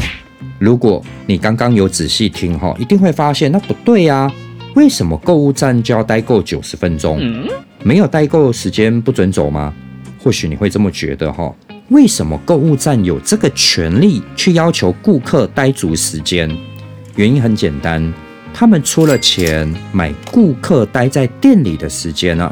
[0.59, 4.31] 如果你刚刚有仔细听哈，一定会发现那不对呀。
[4.75, 7.19] 为什么购物站就要待够九十分钟？
[7.83, 9.73] 没有待够时间不准走吗？
[10.23, 11.53] 或许你会这么觉得哈。
[11.91, 16.51] 为什么购物站有这个权利去要求顾客待足时间？
[17.15, 18.13] 原因很简单，
[18.55, 22.51] 他们出了钱买顾客待在店里的时间啊。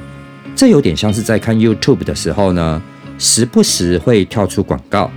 [0.54, 2.82] 这有点像是在看 YouTube 的时候呢，
[3.18, 5.10] 时不时会跳出广告，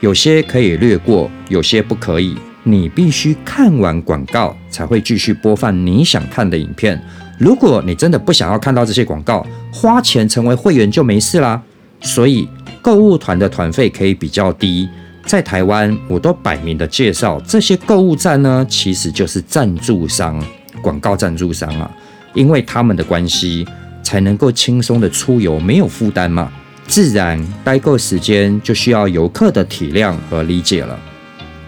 [0.00, 2.36] 有些可以略过，有些不可以。
[2.64, 7.02] 你必须看完广告才会继续播放你想看的影片。
[7.38, 11.62] 如果你真的不想要看到这些广告，花钱成为会员就没事啦。
[12.00, 12.46] 所以
[12.82, 14.88] 购物团的团费可以比较低。
[15.24, 20.42] 在台湾，我都摆明的介绍，这些购物站呢，其实就是赞助商、
[20.80, 21.90] 广告赞助商啊，
[22.34, 23.66] 因为他们的关系。
[24.00, 26.50] 才能够轻松的出游，没有负担嘛？
[26.86, 30.98] 自然待够时间，就需要游客的体谅和理解了。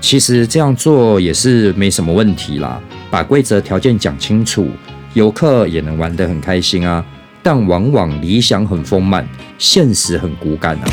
[0.01, 4.71] 其实这样做也是没什么问题啦，把规则条件讲清楚，
[5.13, 7.05] 游客也能玩得很开心啊。
[7.43, 9.27] 但往往理想很丰满，
[9.59, 10.85] 现实很骨感啊。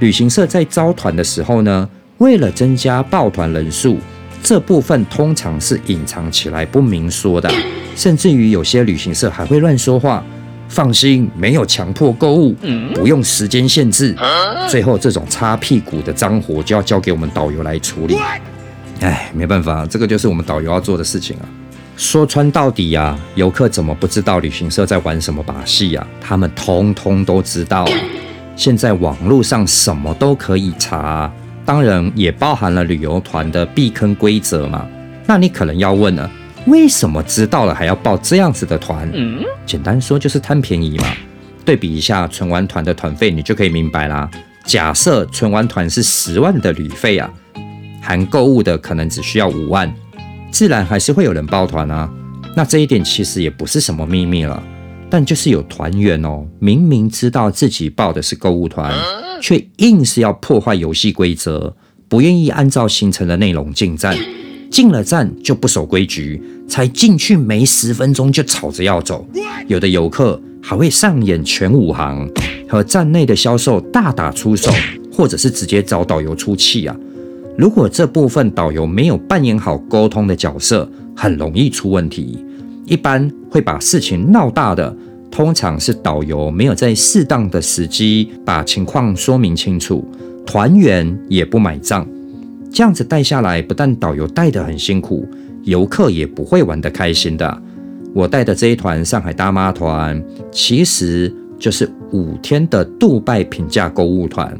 [0.00, 3.98] 旅行社在招团的时候呢，为了增加报团人数，
[4.42, 7.50] 这部分通常是隐藏起来不明说的，
[7.94, 10.24] 甚至于有些旅行社还会乱说话。
[10.68, 12.54] 放心，没有强迫购物，
[12.94, 14.14] 不用时间限制。
[14.68, 18.16] 最后这种擦屁股的脏活就要交给我们导游来处理。
[19.00, 21.44] 哎，没办法，这个就是我们导游要做的事情啊。
[22.00, 26.06] 说穿到底呀，游客怎么不知道旅行社在玩什么把戏呀？
[26.18, 27.86] 他们通通都知道。
[28.56, 31.30] 现在网络上什么都可以查，
[31.62, 34.88] 当然也包含了旅游团的避坑规则嘛。
[35.26, 36.28] 那你可能要问了。
[36.66, 39.06] 为什么知道了还要报这样子的团？
[39.66, 41.04] 简单说就是贪便宜嘛。
[41.66, 44.26] 对比一下纯玩团的团费，你就可以明白啦。
[44.64, 47.30] 假设纯玩团是十万的旅费啊，
[48.00, 49.92] 含购物的可能只需要五万，
[50.50, 52.10] 自然还是会有人抱团啊。
[52.56, 54.60] 那这一点其实也不是什么秘密了，
[55.08, 58.92] 但就是有团员哦，明明知道自己报的是购物团，
[59.40, 61.74] 却硬是要破坏游戏规则，
[62.08, 64.16] 不愿意按照行程的内容进站，
[64.68, 69.24] 进了站就不守规矩，才进去没十分钟就吵着要走。
[69.68, 72.28] 有的游客还会上演全武行，
[72.68, 74.72] 和站内的销售大打出手，
[75.12, 76.96] 或者是直接找导游出气啊。
[77.60, 82.42] 如果这部分导游没有扮演好沟通的角色，很容易出问题。
[82.86, 84.96] 一般会把事情闹大的，
[85.30, 90.02] 通常是导游没有在适当的时机把情况说明清楚，
[90.46, 92.08] 团员也不买账。
[92.72, 95.28] 这样子带下来，不但导游带得很辛苦，
[95.64, 97.62] 游客也不会玩得开心的。
[98.14, 100.18] 我带的这一团上海大妈团，
[100.50, 104.58] 其实就是五天的杜拜平价购物团。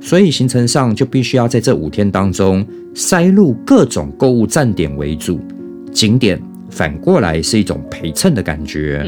[0.00, 5.38] 所以行程上就必须要在这五天当中塞入各种购物站点为主，
[5.92, 9.04] 景点反过来是一种陪衬的感觉。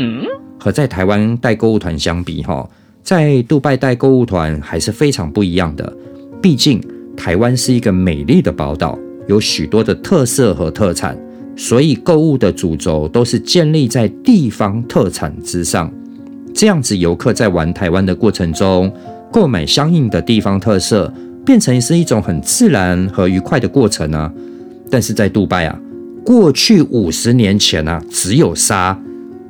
[0.58, 2.68] 和在台湾带购物团相比，哈，
[3.02, 5.92] 在杜拜带购物团还是非常不一样的。
[6.40, 6.80] 毕竟
[7.16, 11.18] 台湾是一个美丽的宝岛，有许多的特色和特产，
[11.56, 15.92] 所以购物的主轴都是建立在地方特产之上。
[16.54, 18.92] 这样子，游客在玩台湾的过程中。
[19.32, 21.12] 购买相应的地方特色，
[21.44, 24.30] 变成是一种很自然和愉快的过程啊。
[24.90, 25.80] 但是在杜拜啊，
[26.22, 28.96] 过去五十年前啊，只有沙、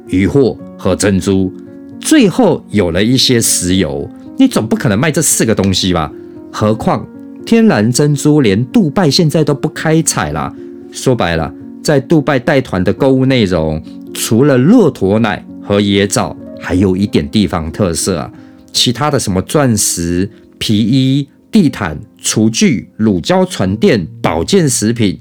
[0.07, 1.53] 渔货和珍珠，
[2.01, 6.11] 最后有了一些石油，你总不可能卖这四个东西吧？
[6.53, 7.05] 何况
[7.45, 10.55] 天然珍珠连杜拜现在都不开采啦。
[10.93, 13.83] 说白了，在杜拜带团的购物内容，
[14.15, 18.31] 除了骆驼奶和椰枣，还有一点地方特色啊。
[18.73, 25.19] 其他的什么钻石、皮衣、地毯、厨具、乳胶床垫、保健食品，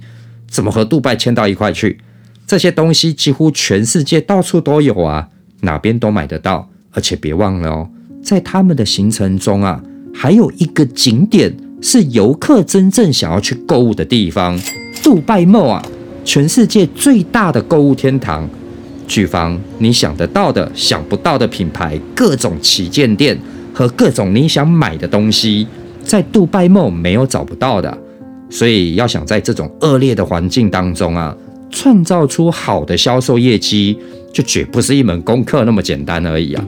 [0.50, 2.00] 怎么和杜拜牵到一块去？
[2.48, 5.30] 这些东西几乎全世界到处都有啊，
[5.62, 6.70] 哪边都买得到。
[6.94, 7.90] 而且别忘了哦，
[8.22, 9.82] 在他们的行程中啊，
[10.14, 14.60] 还有一个景点是游客真正想要去购物的地方——
[15.02, 15.82] 杜拜梦啊，
[16.26, 18.50] 全世界最大的购物天堂。
[19.12, 23.38] 具方你想得到的、想不到的品牌，各种旗舰店
[23.74, 25.68] 和各种你想买的东西，
[26.02, 27.98] 在杜拜梦没有找不到的。
[28.50, 31.36] 所以要想在这种恶劣的环境当中啊，
[31.70, 33.98] 创造出好的销售业绩，
[34.32, 36.66] 就绝不是一门功课那么简单而已啊。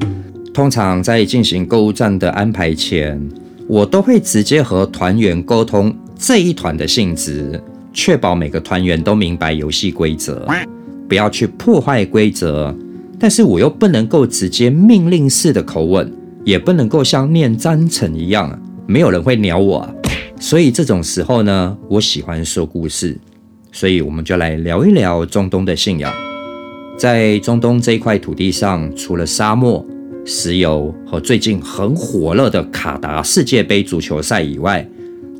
[0.54, 3.18] 通常在进行购物站的安排前，
[3.68, 7.62] 我都会直接和团员沟通这一团的性质，
[7.94, 10.46] 确保每个团员都明白游戏规则。
[11.08, 12.76] 不要去破坏规则，
[13.20, 16.12] 但是我又不能够直接命令式的口吻，
[16.44, 19.88] 也不能够像念章程一样，没有人会鸟我。
[20.39, 23.18] 所以这种时候呢，我喜欢说故事。
[23.72, 26.13] 所以我们就来聊一聊中东的信仰。
[26.96, 29.84] 在中东这一块土地上，除了沙漠、
[30.26, 34.88] 石油和最近很火热的卡达世界杯足球赛以外，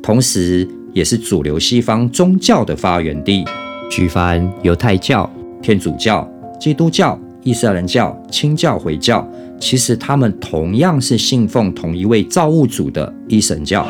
[0.02, 3.44] 同时也是主流西方宗教的发源地，
[3.88, 5.30] 举凡犹太教。
[5.64, 9.26] 天主教、基督教、伊斯兰教、清教、回教，
[9.58, 13.86] 其实他们同样是信奉同一位造物主的一神教，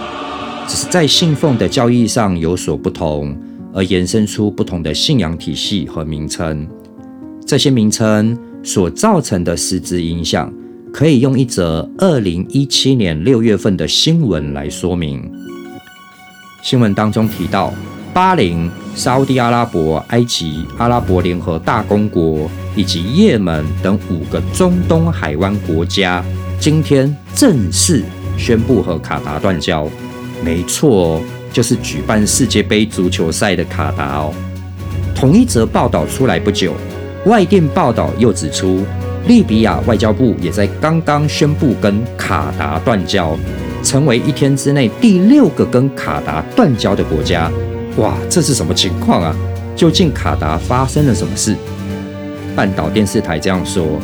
[0.68, 3.36] 只是在信奉的教义上有所不同，
[3.72, 6.64] 而延伸出不同的信仰体系和名称。
[7.44, 10.52] 这些名称所造成的实质影响，
[10.92, 15.28] 可以用一则二零一七年六月份的新闻来说明。
[16.62, 17.74] 新闻当中提到。
[18.14, 26.24] 巴林、沙地阿拉伯、埃及、阿拉伯联合大公国以及也门等五个中东海湾国家，
[26.60, 28.04] 今天正式
[28.38, 29.88] 宣布和卡达断交。
[30.44, 31.20] 没错，
[31.52, 34.32] 就是举办世界杯足球赛的卡达哦。
[35.12, 36.72] 同一则报道出来不久，
[37.26, 38.84] 外电报道又指出，
[39.26, 43.36] 利比亚外交部也在刚刚宣布跟卡达断交，
[43.82, 47.50] 成为一天之内第六个跟卡达断交的国家。
[47.96, 49.34] 哇，这是什么情况啊？
[49.76, 51.54] 究竟卡达发生了什么事？
[52.56, 54.00] 半岛电视台这样说：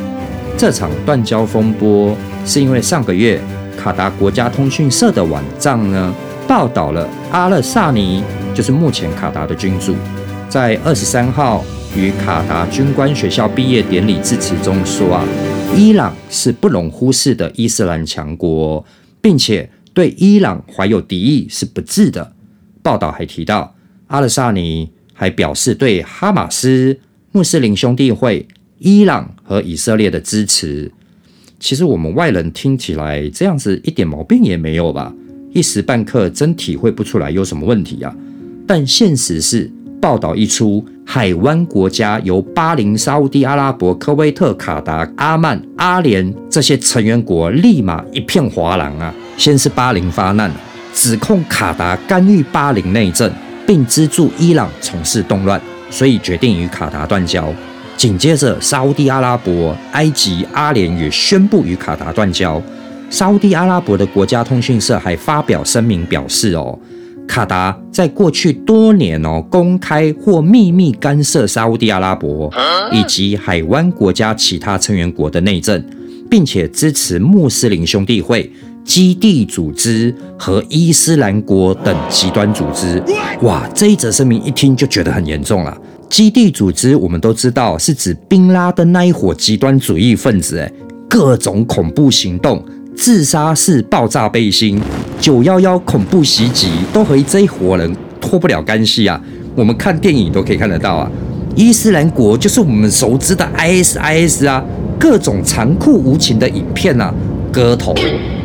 [0.56, 3.40] 这场断交风波是因为上个月
[3.76, 6.14] 卡达国家通讯社的网站呢
[6.46, 8.22] 报道了阿勒萨尼，
[8.54, 9.96] 就是目前卡达的君主，
[10.48, 11.64] 在二十三号
[11.96, 15.24] 与卡达军官学校毕业典礼致辞中说啊，
[15.76, 18.84] 伊朗是不容忽视的伊斯兰强国，
[19.20, 22.32] 并且对伊朗怀有敌意是不智的。
[22.84, 23.74] 报道还提到。
[24.10, 26.98] 阿勒萨尼还表示对哈马斯、
[27.30, 28.44] 穆斯林兄弟会、
[28.78, 30.90] 伊朗和以色列的支持。
[31.60, 35.14] 其实我们外人听起来这样子一点毛病也没有吧？
[35.52, 38.12] 一时半刻真体会不出来有什么问题啊。
[38.66, 49.14] 但现实是，报道一出，海湾国家由巴林、沙地阿拉伯、科威特、卡达、阿曼、阿联这些成员国立马一片哗然啊！
[49.36, 50.50] 先是巴林发难，
[50.92, 53.32] 指控卡达干预巴林内政，
[53.70, 55.60] 并资助伊朗从事动乱，
[55.92, 57.54] 所以决定与卡达断交。
[57.96, 62.60] 紧接着，沙地阿拉伯、埃及、阿联也宣布与卡达断交。
[63.10, 66.76] 沙地阿拉伯的国家通讯社还发表声明表示：“哦。”
[67.28, 72.52] 卡达在过去多年哦，公开或秘密干涉沙地阿拉伯
[72.90, 75.80] 以及海湾国家其他成员国的内政，
[76.28, 78.50] 并且支持穆斯林兄弟会、
[78.84, 83.02] 基地组织和伊斯兰国等极端组织。
[83.42, 85.76] 哇，这一则声明一听就觉得很严重了。
[86.08, 90.72] 基地组织我们都知道是指宾拉登那一伙极端主义分子，哎，
[91.08, 92.64] 各种恐怖行动。
[92.96, 94.78] 自杀式爆炸背心、
[95.20, 99.18] 九幺幺恐怖袭击都和这一伙人脱不了干系啊！
[99.54, 101.10] 我们看电影都可以看得到啊！
[101.54, 104.62] 伊斯兰国就是我们熟知的 ISIS 啊！
[104.98, 107.14] 各种残酷无情的影片啊，
[107.50, 107.94] 割头、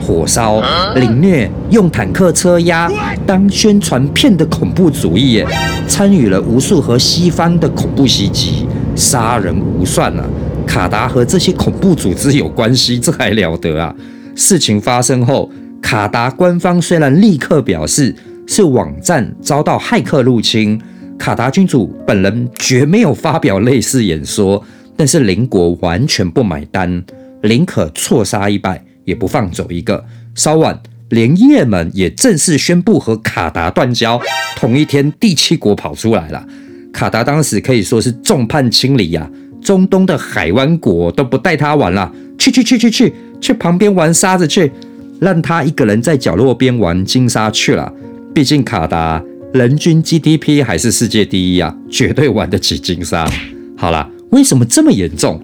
[0.05, 0.61] 火烧、
[0.93, 2.91] 凌虐、用坦克车压
[3.25, 5.43] 当宣传片的恐怖主义，
[5.87, 10.23] 参与了无数和西方的恐怖袭击，杀人无算啊！
[10.67, 13.95] 卡达和这些恐怖组织有关系，这还了得啊！
[14.35, 15.49] 事情发生后，
[15.81, 18.13] 卡达官方虽然立刻表示
[18.45, 20.79] 是网站遭到骇客入侵，
[21.17, 24.63] 卡达君主本人绝没有发表类似演说，
[24.95, 27.03] 但是邻国完全不买单，
[27.41, 30.03] 宁可错杀一百也不放走一个。
[30.35, 30.77] 稍晚，
[31.09, 34.19] 连也门也正式宣布和卡达断交。
[34.57, 36.45] 同一天，第七国跑出来了，
[36.91, 39.29] 卡达当时可以说是众叛亲离呀，
[39.61, 43.13] 中东的海湾国都不带他玩了，去去去去去。
[43.41, 44.71] 去旁边玩沙子去，
[45.19, 47.91] 让他一个人在角落边玩金沙去了。
[48.33, 49.21] 毕竟卡达
[49.53, 53.29] 人均 GDP 还是世界第一啊，绝对玩得起金沙。
[53.77, 55.39] 好了，为什么这么严重？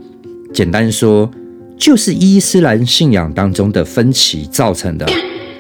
[0.52, 1.30] 简单说，
[1.82, 5.06] 就是伊斯兰信仰当中的分歧造成的。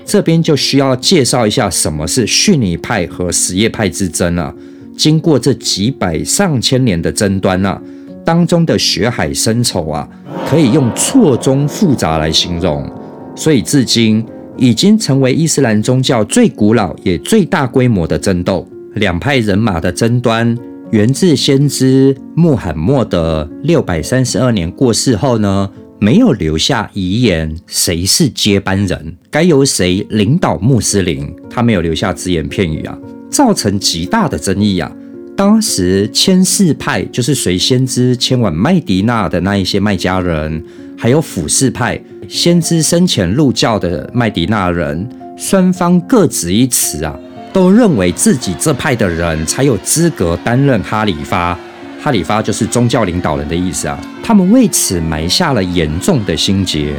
[0.05, 4.53] 这边就需要介绍一下什么是逊尼派和什叶派之争了。
[4.95, 7.81] 经过这几百上千年的争端啊。
[8.23, 10.07] 当中的血海深仇啊，
[10.47, 12.87] 可以用错综复杂来形容，
[13.35, 14.23] 所以至今
[14.55, 18.67] 已经成为伊斯兰宗教最古老也最大规模的争斗。
[18.93, 20.55] 两派人马的争端
[20.91, 25.67] 源自先知穆罕默德六百三十二年过世后呢，
[26.03, 32.97] 没有留下遗言，谁是接班人，该由谁领导穆斯林，他没有留下只言片语啊，
[33.29, 34.91] 造成极大的争议啊。
[35.37, 40.63] 当时千世派就是随先知前往麦迪纳的那一些麦家人，
[40.97, 47.15] 还有辅世派先知生前入教的麦迪纳人，双方各执一词啊，
[47.53, 51.55] 都认为自己这派的人才有资格担任哈里发。
[52.01, 53.97] 哈里发就是宗教领导人的意思啊。
[54.23, 56.93] 他们为此埋下了严重的心结。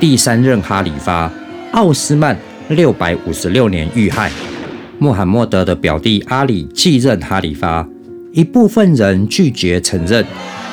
[0.00, 1.30] 第三任哈里发
[1.72, 2.36] 奥斯曼
[2.70, 4.30] 六百五十六年遇害。
[4.98, 7.86] 穆罕默德的表弟阿里继任哈里发，
[8.32, 10.24] 一部分人拒绝承认，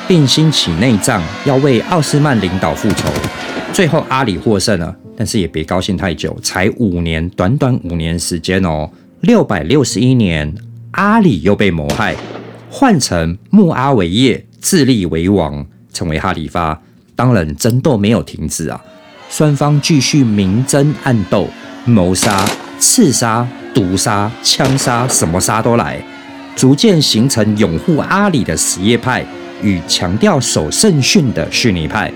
[0.06, 3.08] 并兴起内战，要为奥斯曼领导复仇。
[3.72, 8.90] 最后阿里获胜了，但是也别高兴太久，才五年，短短五年时间哦。
[9.22, 10.54] 六百六十一年，
[10.92, 12.14] 阿里又被谋害，
[12.70, 16.80] 换成穆阿维叶自立为王，成为哈里发。
[17.14, 18.80] 当然，争斗没有停止啊，
[19.28, 21.48] 双方继续明争暗斗，
[21.84, 22.48] 谋杀、
[22.78, 23.46] 刺杀。
[23.74, 26.02] 毒杀、枪杀，什么杀都来，
[26.56, 29.24] 逐渐形成拥护阿里的什叶派
[29.62, 32.12] 与强调守圣训的逊尼派。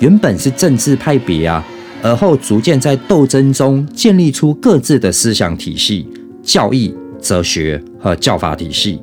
[0.00, 1.64] 原本是政治派别啊，
[2.02, 6.06] 而后逐渐在斗争中建立出各自的思想体系、
[6.42, 9.00] 教义、哲学和教法体系，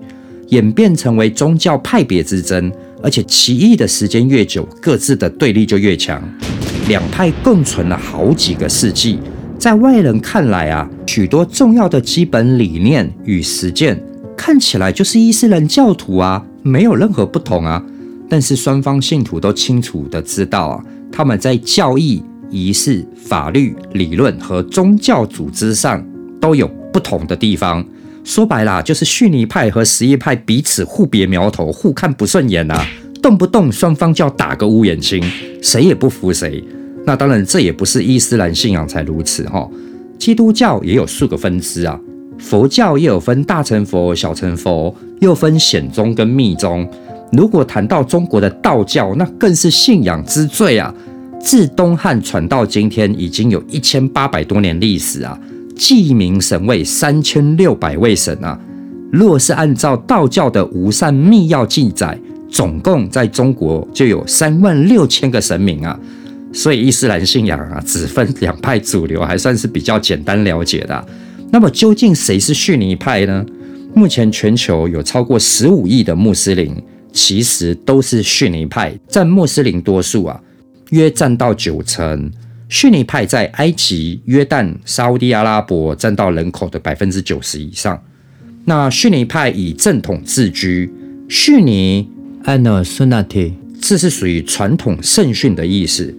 [0.53, 2.71] 演变成为宗教派别之争。
[3.01, 6.23] 而且起义的时间越久，各自的对立就越强，
[6.87, 9.19] 两派共存了好几个世纪。
[9.59, 14.01] 在外人看来啊，许多重要的基本理念与实践
[14.37, 17.83] 看起来就是伊斯兰教徒啊，没有任何不同啊。
[18.29, 26.01] 但是双方信徒都清楚的知道啊，他们在教义、仪式、法律、理论和宗教组织上
[26.39, 27.85] 都有不同的地方。
[28.23, 32.85] 说白了，就是逊尼派和什叶派彼此互别苗头，互看不顺眼啊，
[33.21, 35.21] 动不动双方就要打个乌眼青，
[35.61, 36.63] 谁也不服谁。
[37.05, 39.69] 那当然，这也不是伊斯兰信仰才如此哈。
[40.17, 41.99] 基督教也有数个分支啊，
[42.39, 46.89] 佛教也有分大乘佛、小乘佛，又分显宗跟密宗。
[47.33, 50.93] 如果谈到中国的道教，那更是信仰之最啊。
[51.41, 55.37] 自东汉传到今天，已经有一千八百多年历史啊，
[55.75, 58.59] 记名神位三千六百位神啊。
[59.11, 62.17] 若是按照道教的无善密钥记载，
[62.49, 65.99] 总共在中国就有三万六千个神明啊。
[66.51, 71.05] 所以伊斯兰信仰啊，只分两派主流，还算是比较简单了解的。
[71.51, 73.45] 那么究竟谁是逊尼派呢？
[73.93, 76.75] 目前全球有超过十五亿的穆斯林，
[77.11, 80.41] 其实都是逊尼派，占穆斯林多数啊，
[80.89, 82.31] 约占到九成。
[82.73, 88.03] 逊尼派在埃及、约旦、沙地阿拉伯占到人口的百分之九十以上。
[88.65, 90.91] 那逊尼派以正统自居，
[91.29, 92.09] 逊尼
[92.45, 96.17] Ano Sunnati，这是属于传统圣训的意思。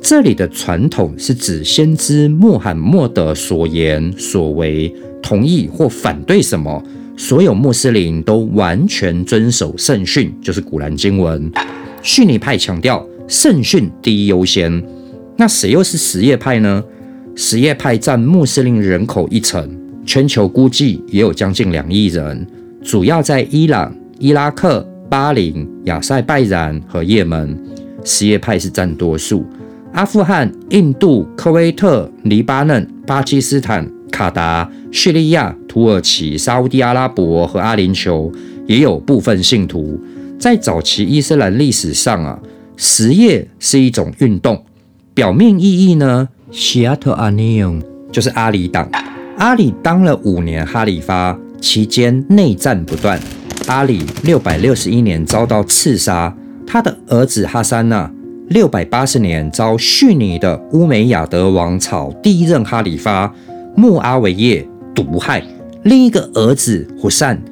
[0.00, 6.80] 这里的传统是指先知穆罕默德所言所为，同意或反对什么，
[7.16, 11.50] 所有穆斯林都完全遵守圣训，就是古兰经文。
[12.04, 14.80] 逊尼派强调圣训第一优先。
[15.40, 16.82] 那谁又是什叶派呢？
[17.36, 19.70] 什叶派占穆斯林人口一成，
[20.04, 22.44] 全球估计也有将近两亿人，
[22.82, 27.56] 主要在伊朗、伊拉克、巴林、亚塞拜然和也门，
[28.02, 29.46] 什叶派是占多数。
[29.92, 38.34] 阿富汗、印度、科威特、黎巴嫩、巴基斯坦、卡达、叙利亚、土耳其、沙地阿拉伯和阿联酋
[38.66, 40.00] 也有部分信徒。
[40.36, 42.36] 在早期伊斯兰历史上啊，
[42.76, 44.64] 什叶是一种运动，
[45.18, 48.88] 表面意义呢，西亚特阿尼永就是阿里党。
[49.36, 53.18] 阿里当了五年哈里发，期间内战不断。
[53.66, 56.32] 阿里六百六十一年遭到刺杀，
[56.64, 58.08] 他的儿子哈桑呢？
[58.50, 63.34] 六百八十年遭逊尼的乌梅亚德王朝第一任哈里发
[63.74, 64.64] 穆阿维叶
[64.94, 65.42] 毒害，
[65.82, 67.42] 另一个儿子胡善，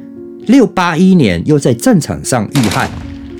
[0.47, 2.89] 六八一年又在战场上遇害。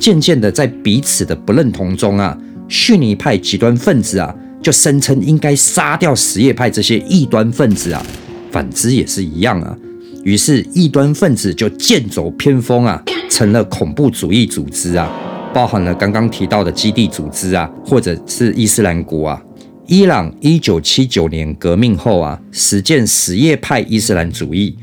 [0.01, 2.37] 渐渐的，在彼此的不认同中啊，
[2.69, 8.05] 逊尼派极端分子啊就声称应该杀掉什叶派这些异端分子啊，
[8.51, 9.77] 反之也是一样啊。
[10.25, 13.01] 于是异端分子就剑走偏锋啊，
[13.31, 15.09] 成了恐怖主义组织啊。
[15.55, 19.43] 包含了刚刚提到的基地组织啊，或者是伊斯兰国啊。
[19.87, 24.77] 伊朗一九七九年革命后啊，实践什叶派伊斯兰主义，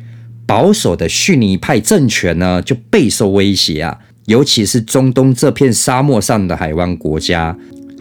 [0.47, 3.99] 保守的逊尼派政权呢就备受威胁啊。
[4.27, 7.53] 尤其是中东这片沙漠上的海湾国家，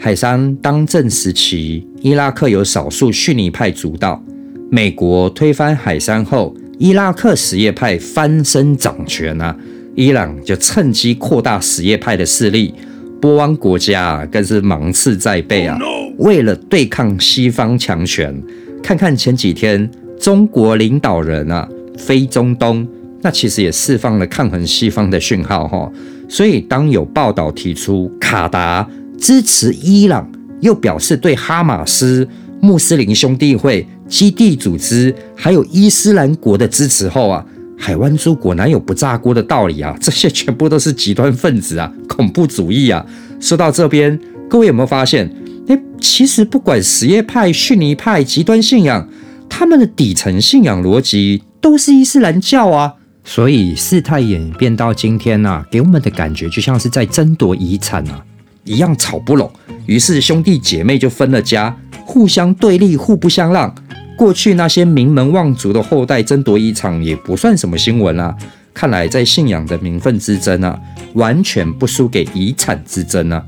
[0.04, 4.20] 海山当政时期，伊拉克有少数逊尼派主导。
[4.68, 9.56] 美国推翻海山后，伊拉克什叶派翻身掌权啊。
[9.94, 12.74] 伊朗就趁机扩大什叶派的势力，
[13.20, 15.78] 波湾国家更是芒刺在背啊！
[16.18, 18.34] 为了对抗西方强权，
[18.82, 19.88] 看看前几天
[20.18, 22.84] 中国领导人啊飞中东，
[23.20, 25.88] 那其实也释放了抗衡西方的讯号哈。
[26.28, 28.84] 所以当有报道提出卡达
[29.18, 32.26] 支持伊朗，又表示对哈马斯、
[32.60, 37.44] 穆斯林兄弟会、基地组织还有伊斯兰国的支持后啊。
[37.78, 39.92] 海湾诸国哪有不炸锅的道理啊？
[40.00, 43.04] 这些全部都是极端分子啊，恐怖主义啊！
[43.40, 44.16] 说到这边，
[44.48, 45.28] 各位有没有发现？
[45.66, 49.08] 哎，其实不管什叶派、逊尼派极端信仰，
[49.48, 52.94] 他们的底层信仰逻辑都是伊斯兰教啊。
[53.24, 58.22] 所以事态演变到今天呐，给我们的感觉就像是在争夺遗产啊，
[58.64, 59.50] 一样吵不拢。
[59.86, 63.74] 于是兄弟姐妹就分了家，互相对立，互不相让。
[64.16, 68.36] 过去那些名门望族的后代争夺一场也不算什么新闻啊！
[68.72, 70.78] 看来在信仰的名分之争啊，
[71.14, 73.42] 完全不输给遗产之争啊！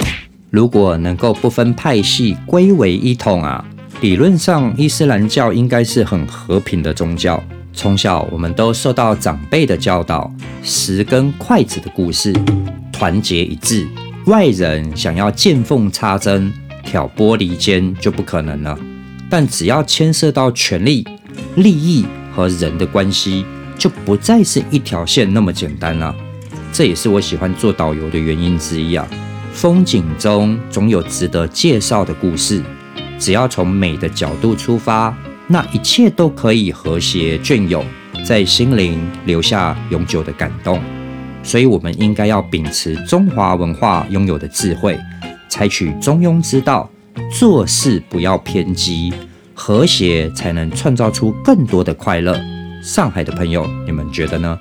[0.51, 3.65] 如果能够不分派系归为一统啊，
[4.01, 7.43] 理论上伊斯兰教应该是很和平的宗教。
[7.73, 12.33] 从小我们都受到长辈的教导，十根筷子的故事，
[12.93, 13.87] 团结一致，
[14.27, 16.51] 外人想要见缝插针、
[16.83, 18.79] 挑拨离间就不可能了。
[19.29, 21.07] 但只要牵涉到权力、
[21.57, 23.45] 利益和人的关系，
[23.77, 26.15] 就不再是一条线那么简单了。
[26.73, 29.07] 这也是我喜欢做导游的原因之一啊。
[29.53, 32.63] 风景中总有值得介绍的故事，
[33.19, 35.15] 只要从美的角度出发，
[35.47, 37.85] 那一切都可以和谐隽永，
[38.27, 40.81] 在心灵留下永久的感动。
[41.45, 44.99] 所以，我们应该要秉持中华文化拥有的智慧，
[45.49, 46.91] 采取中庸之道。
[47.31, 49.13] 做事不要偏激，
[49.55, 52.37] 和谐才能创造出更多的快乐。
[52.83, 54.59] 上海的朋友，你们觉得呢？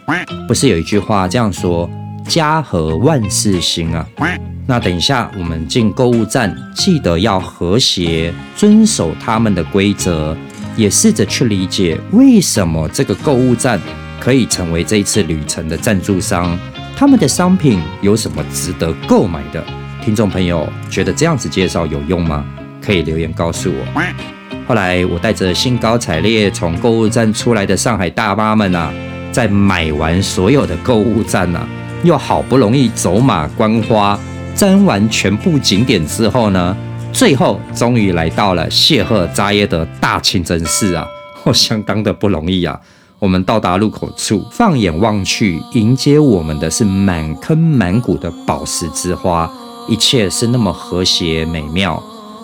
[0.47, 1.89] 不是有一句话这样说
[2.29, 4.07] ：“家和万事兴啊。”
[4.67, 10.38] 那等一下我们进购物站，记得要和谐，遵守他们的规则，
[10.77, 13.81] 也试着去理解为什么这个购物站
[14.19, 16.57] 可以成为这一次旅程的赞助商，
[17.04, 19.62] 他们的商品有什么值得购买的。
[20.01, 22.45] 听众朋友觉得这样子介绍有用吗？
[22.82, 24.01] 可以留言告诉我。
[24.66, 28.89] 后来我带着兴高采烈从购物站出来的上海大妈们啊，
[29.34, 31.68] 在买完所有的购物站呢，
[32.06, 34.18] 又好不容易走马观花，
[34.56, 36.74] 瞻完全部景点之后呢，
[37.12, 41.06] 最后终于来到了谢赫扎耶的大清真寺啊，
[41.43, 42.80] 哦，相当的不容易啊。
[43.24, 49.49] 我们到达入口处，放眼望去，迎接我们的是满坑满谷的宝石之花，
[49.88, 52.03] 一切是那么和谐美妙。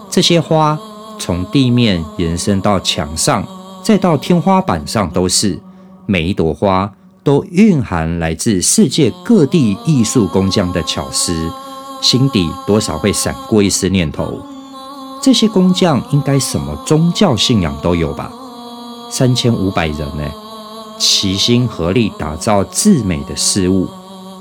[0.09, 0.79] 这些花
[1.17, 3.45] 从地面延伸到墙上，
[3.83, 5.59] 再到天花板上，都是。
[6.05, 6.89] 每一朵花
[7.25, 11.51] 都蕴含来自世界各地艺术工匠的巧思，
[11.99, 14.39] 心底多少会闪过一丝念头：
[15.21, 18.31] 这些工匠应该什么宗教信仰都有吧？
[19.11, 20.23] 三千五百人呢，
[20.99, 23.87] 齐心合力打造至美的事物，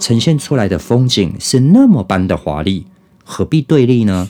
[0.01, 2.85] 呈现出来的风景是那么般的华丽，
[3.25, 4.29] 何必对立呢？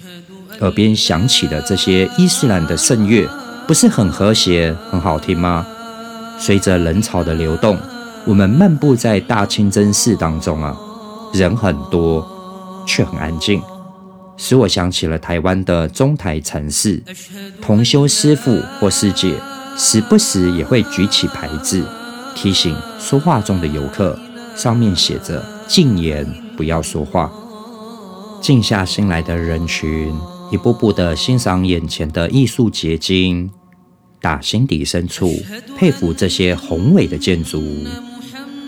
[0.60, 3.26] 耳边响起的这些伊斯兰的圣乐，
[3.66, 5.66] 不是很和谐、很好听吗？
[6.38, 7.78] 随着人潮的流动，
[8.26, 10.76] 我们漫步在大清真寺当中啊，
[11.32, 12.26] 人很多，
[12.86, 13.62] 却很安静，
[14.36, 17.02] 使我想起了台湾的中台禅寺，
[17.62, 19.34] 同修师傅或师姐
[19.76, 21.84] 时不时也会举起牌子，
[22.40, 24.16] 提醒说话中的游客，
[24.54, 26.24] 上面写着“禁言，
[26.56, 27.28] 不要说话”。
[28.40, 30.14] 静下心来的人群，
[30.52, 33.50] 一步步的欣赏眼前的艺术结晶。
[34.20, 35.32] 打心底深处
[35.76, 37.60] 佩服这些宏伟的建筑，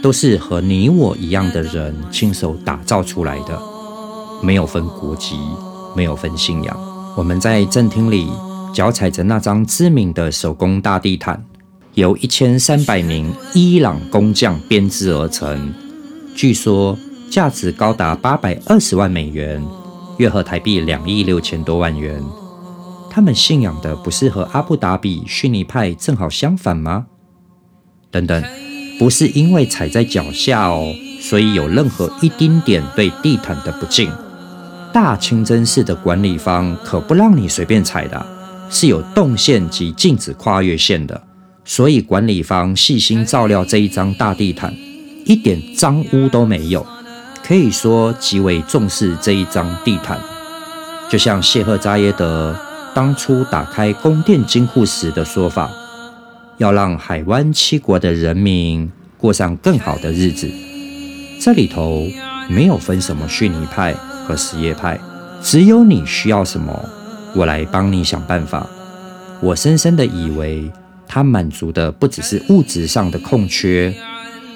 [0.03, 3.57] 都是和你我一样的人亲手打造出来的，
[4.43, 5.37] 没有分国籍，
[5.95, 6.77] 没有分信仰。
[7.17, 8.29] 我们在正厅里
[8.75, 11.45] 脚踩着那张知名的手工大地毯，
[11.95, 15.73] 由一千三百名伊朗工匠编织而成，
[16.37, 16.97] 据说
[17.29, 19.61] 价值高达八百二十万美元，
[20.19, 22.23] 约合台币两亿六千多万元。
[23.11, 27.07] 他们信仰的不是和阿布达比逊尼派正好相反吗？
[28.13, 28.41] 等等，
[28.97, 34.09] 不是因为踩在脚下哦，所以有任何一丁点对地毯的不敬。
[34.93, 38.25] 大清真寺的管理方可不让你随便踩的，
[38.71, 41.21] 是有动线及禁止跨越线的。
[41.71, 44.75] 所以管理方细心照料这一张大地毯，
[45.25, 46.85] 一点脏污都没有，
[47.45, 50.19] 可以说极为重视这一张地毯。
[51.09, 52.57] 就像谢赫扎耶德。
[52.93, 55.71] 当初打开宫殿金库时的说法，
[56.59, 60.51] 要让海湾七国的人民过上更好的日子。
[61.41, 62.05] 这里头
[62.49, 63.95] 没有分什么逊尼派
[64.27, 64.99] 和什叶派，
[65.41, 66.85] 只有你需要什么，
[67.37, 68.67] 我来帮你想办法。
[69.41, 70.69] 我深深的以为，
[71.13, 73.93] 他满足的不只是物质上的空缺，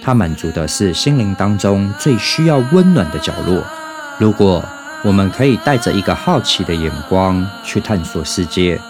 [0.01, 3.61] 他满足的是心灵当中最需要温暖的角落。
[4.21, 4.65] 如果
[5.03, 8.81] 我们可以带着一个好奇的眼光去探索世界，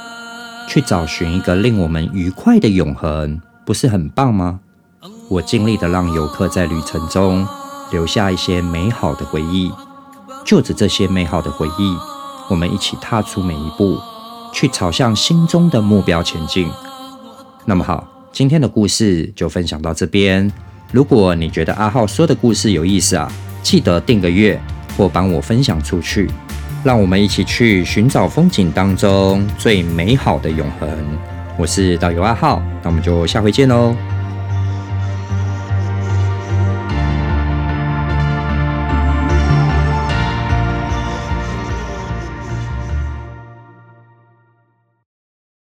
[0.69, 4.61] 去找寻一个令我们愉快的永恒，不是很棒吗？
[5.31, 7.47] 我尽力的让游客在旅程中
[7.91, 9.73] 留下一些美好的回忆，
[10.45, 11.97] 就着这些美好的回忆，
[12.51, 13.99] 我们一起踏出每一步，
[14.53, 16.69] 去朝向心中的目标前进。
[17.65, 20.51] 那么好，今天的故事就分享到这边。
[20.93, 23.31] 如果你觉得阿浩说的故事有意思啊，
[23.63, 24.61] 记得订个月。
[24.97, 26.31] 或帮我分享出去，
[26.85, 30.89] 让我们一起去寻找风景当中最美好的永恒。
[31.59, 34.14] 我是导游阿浩，那我们就下回见喽。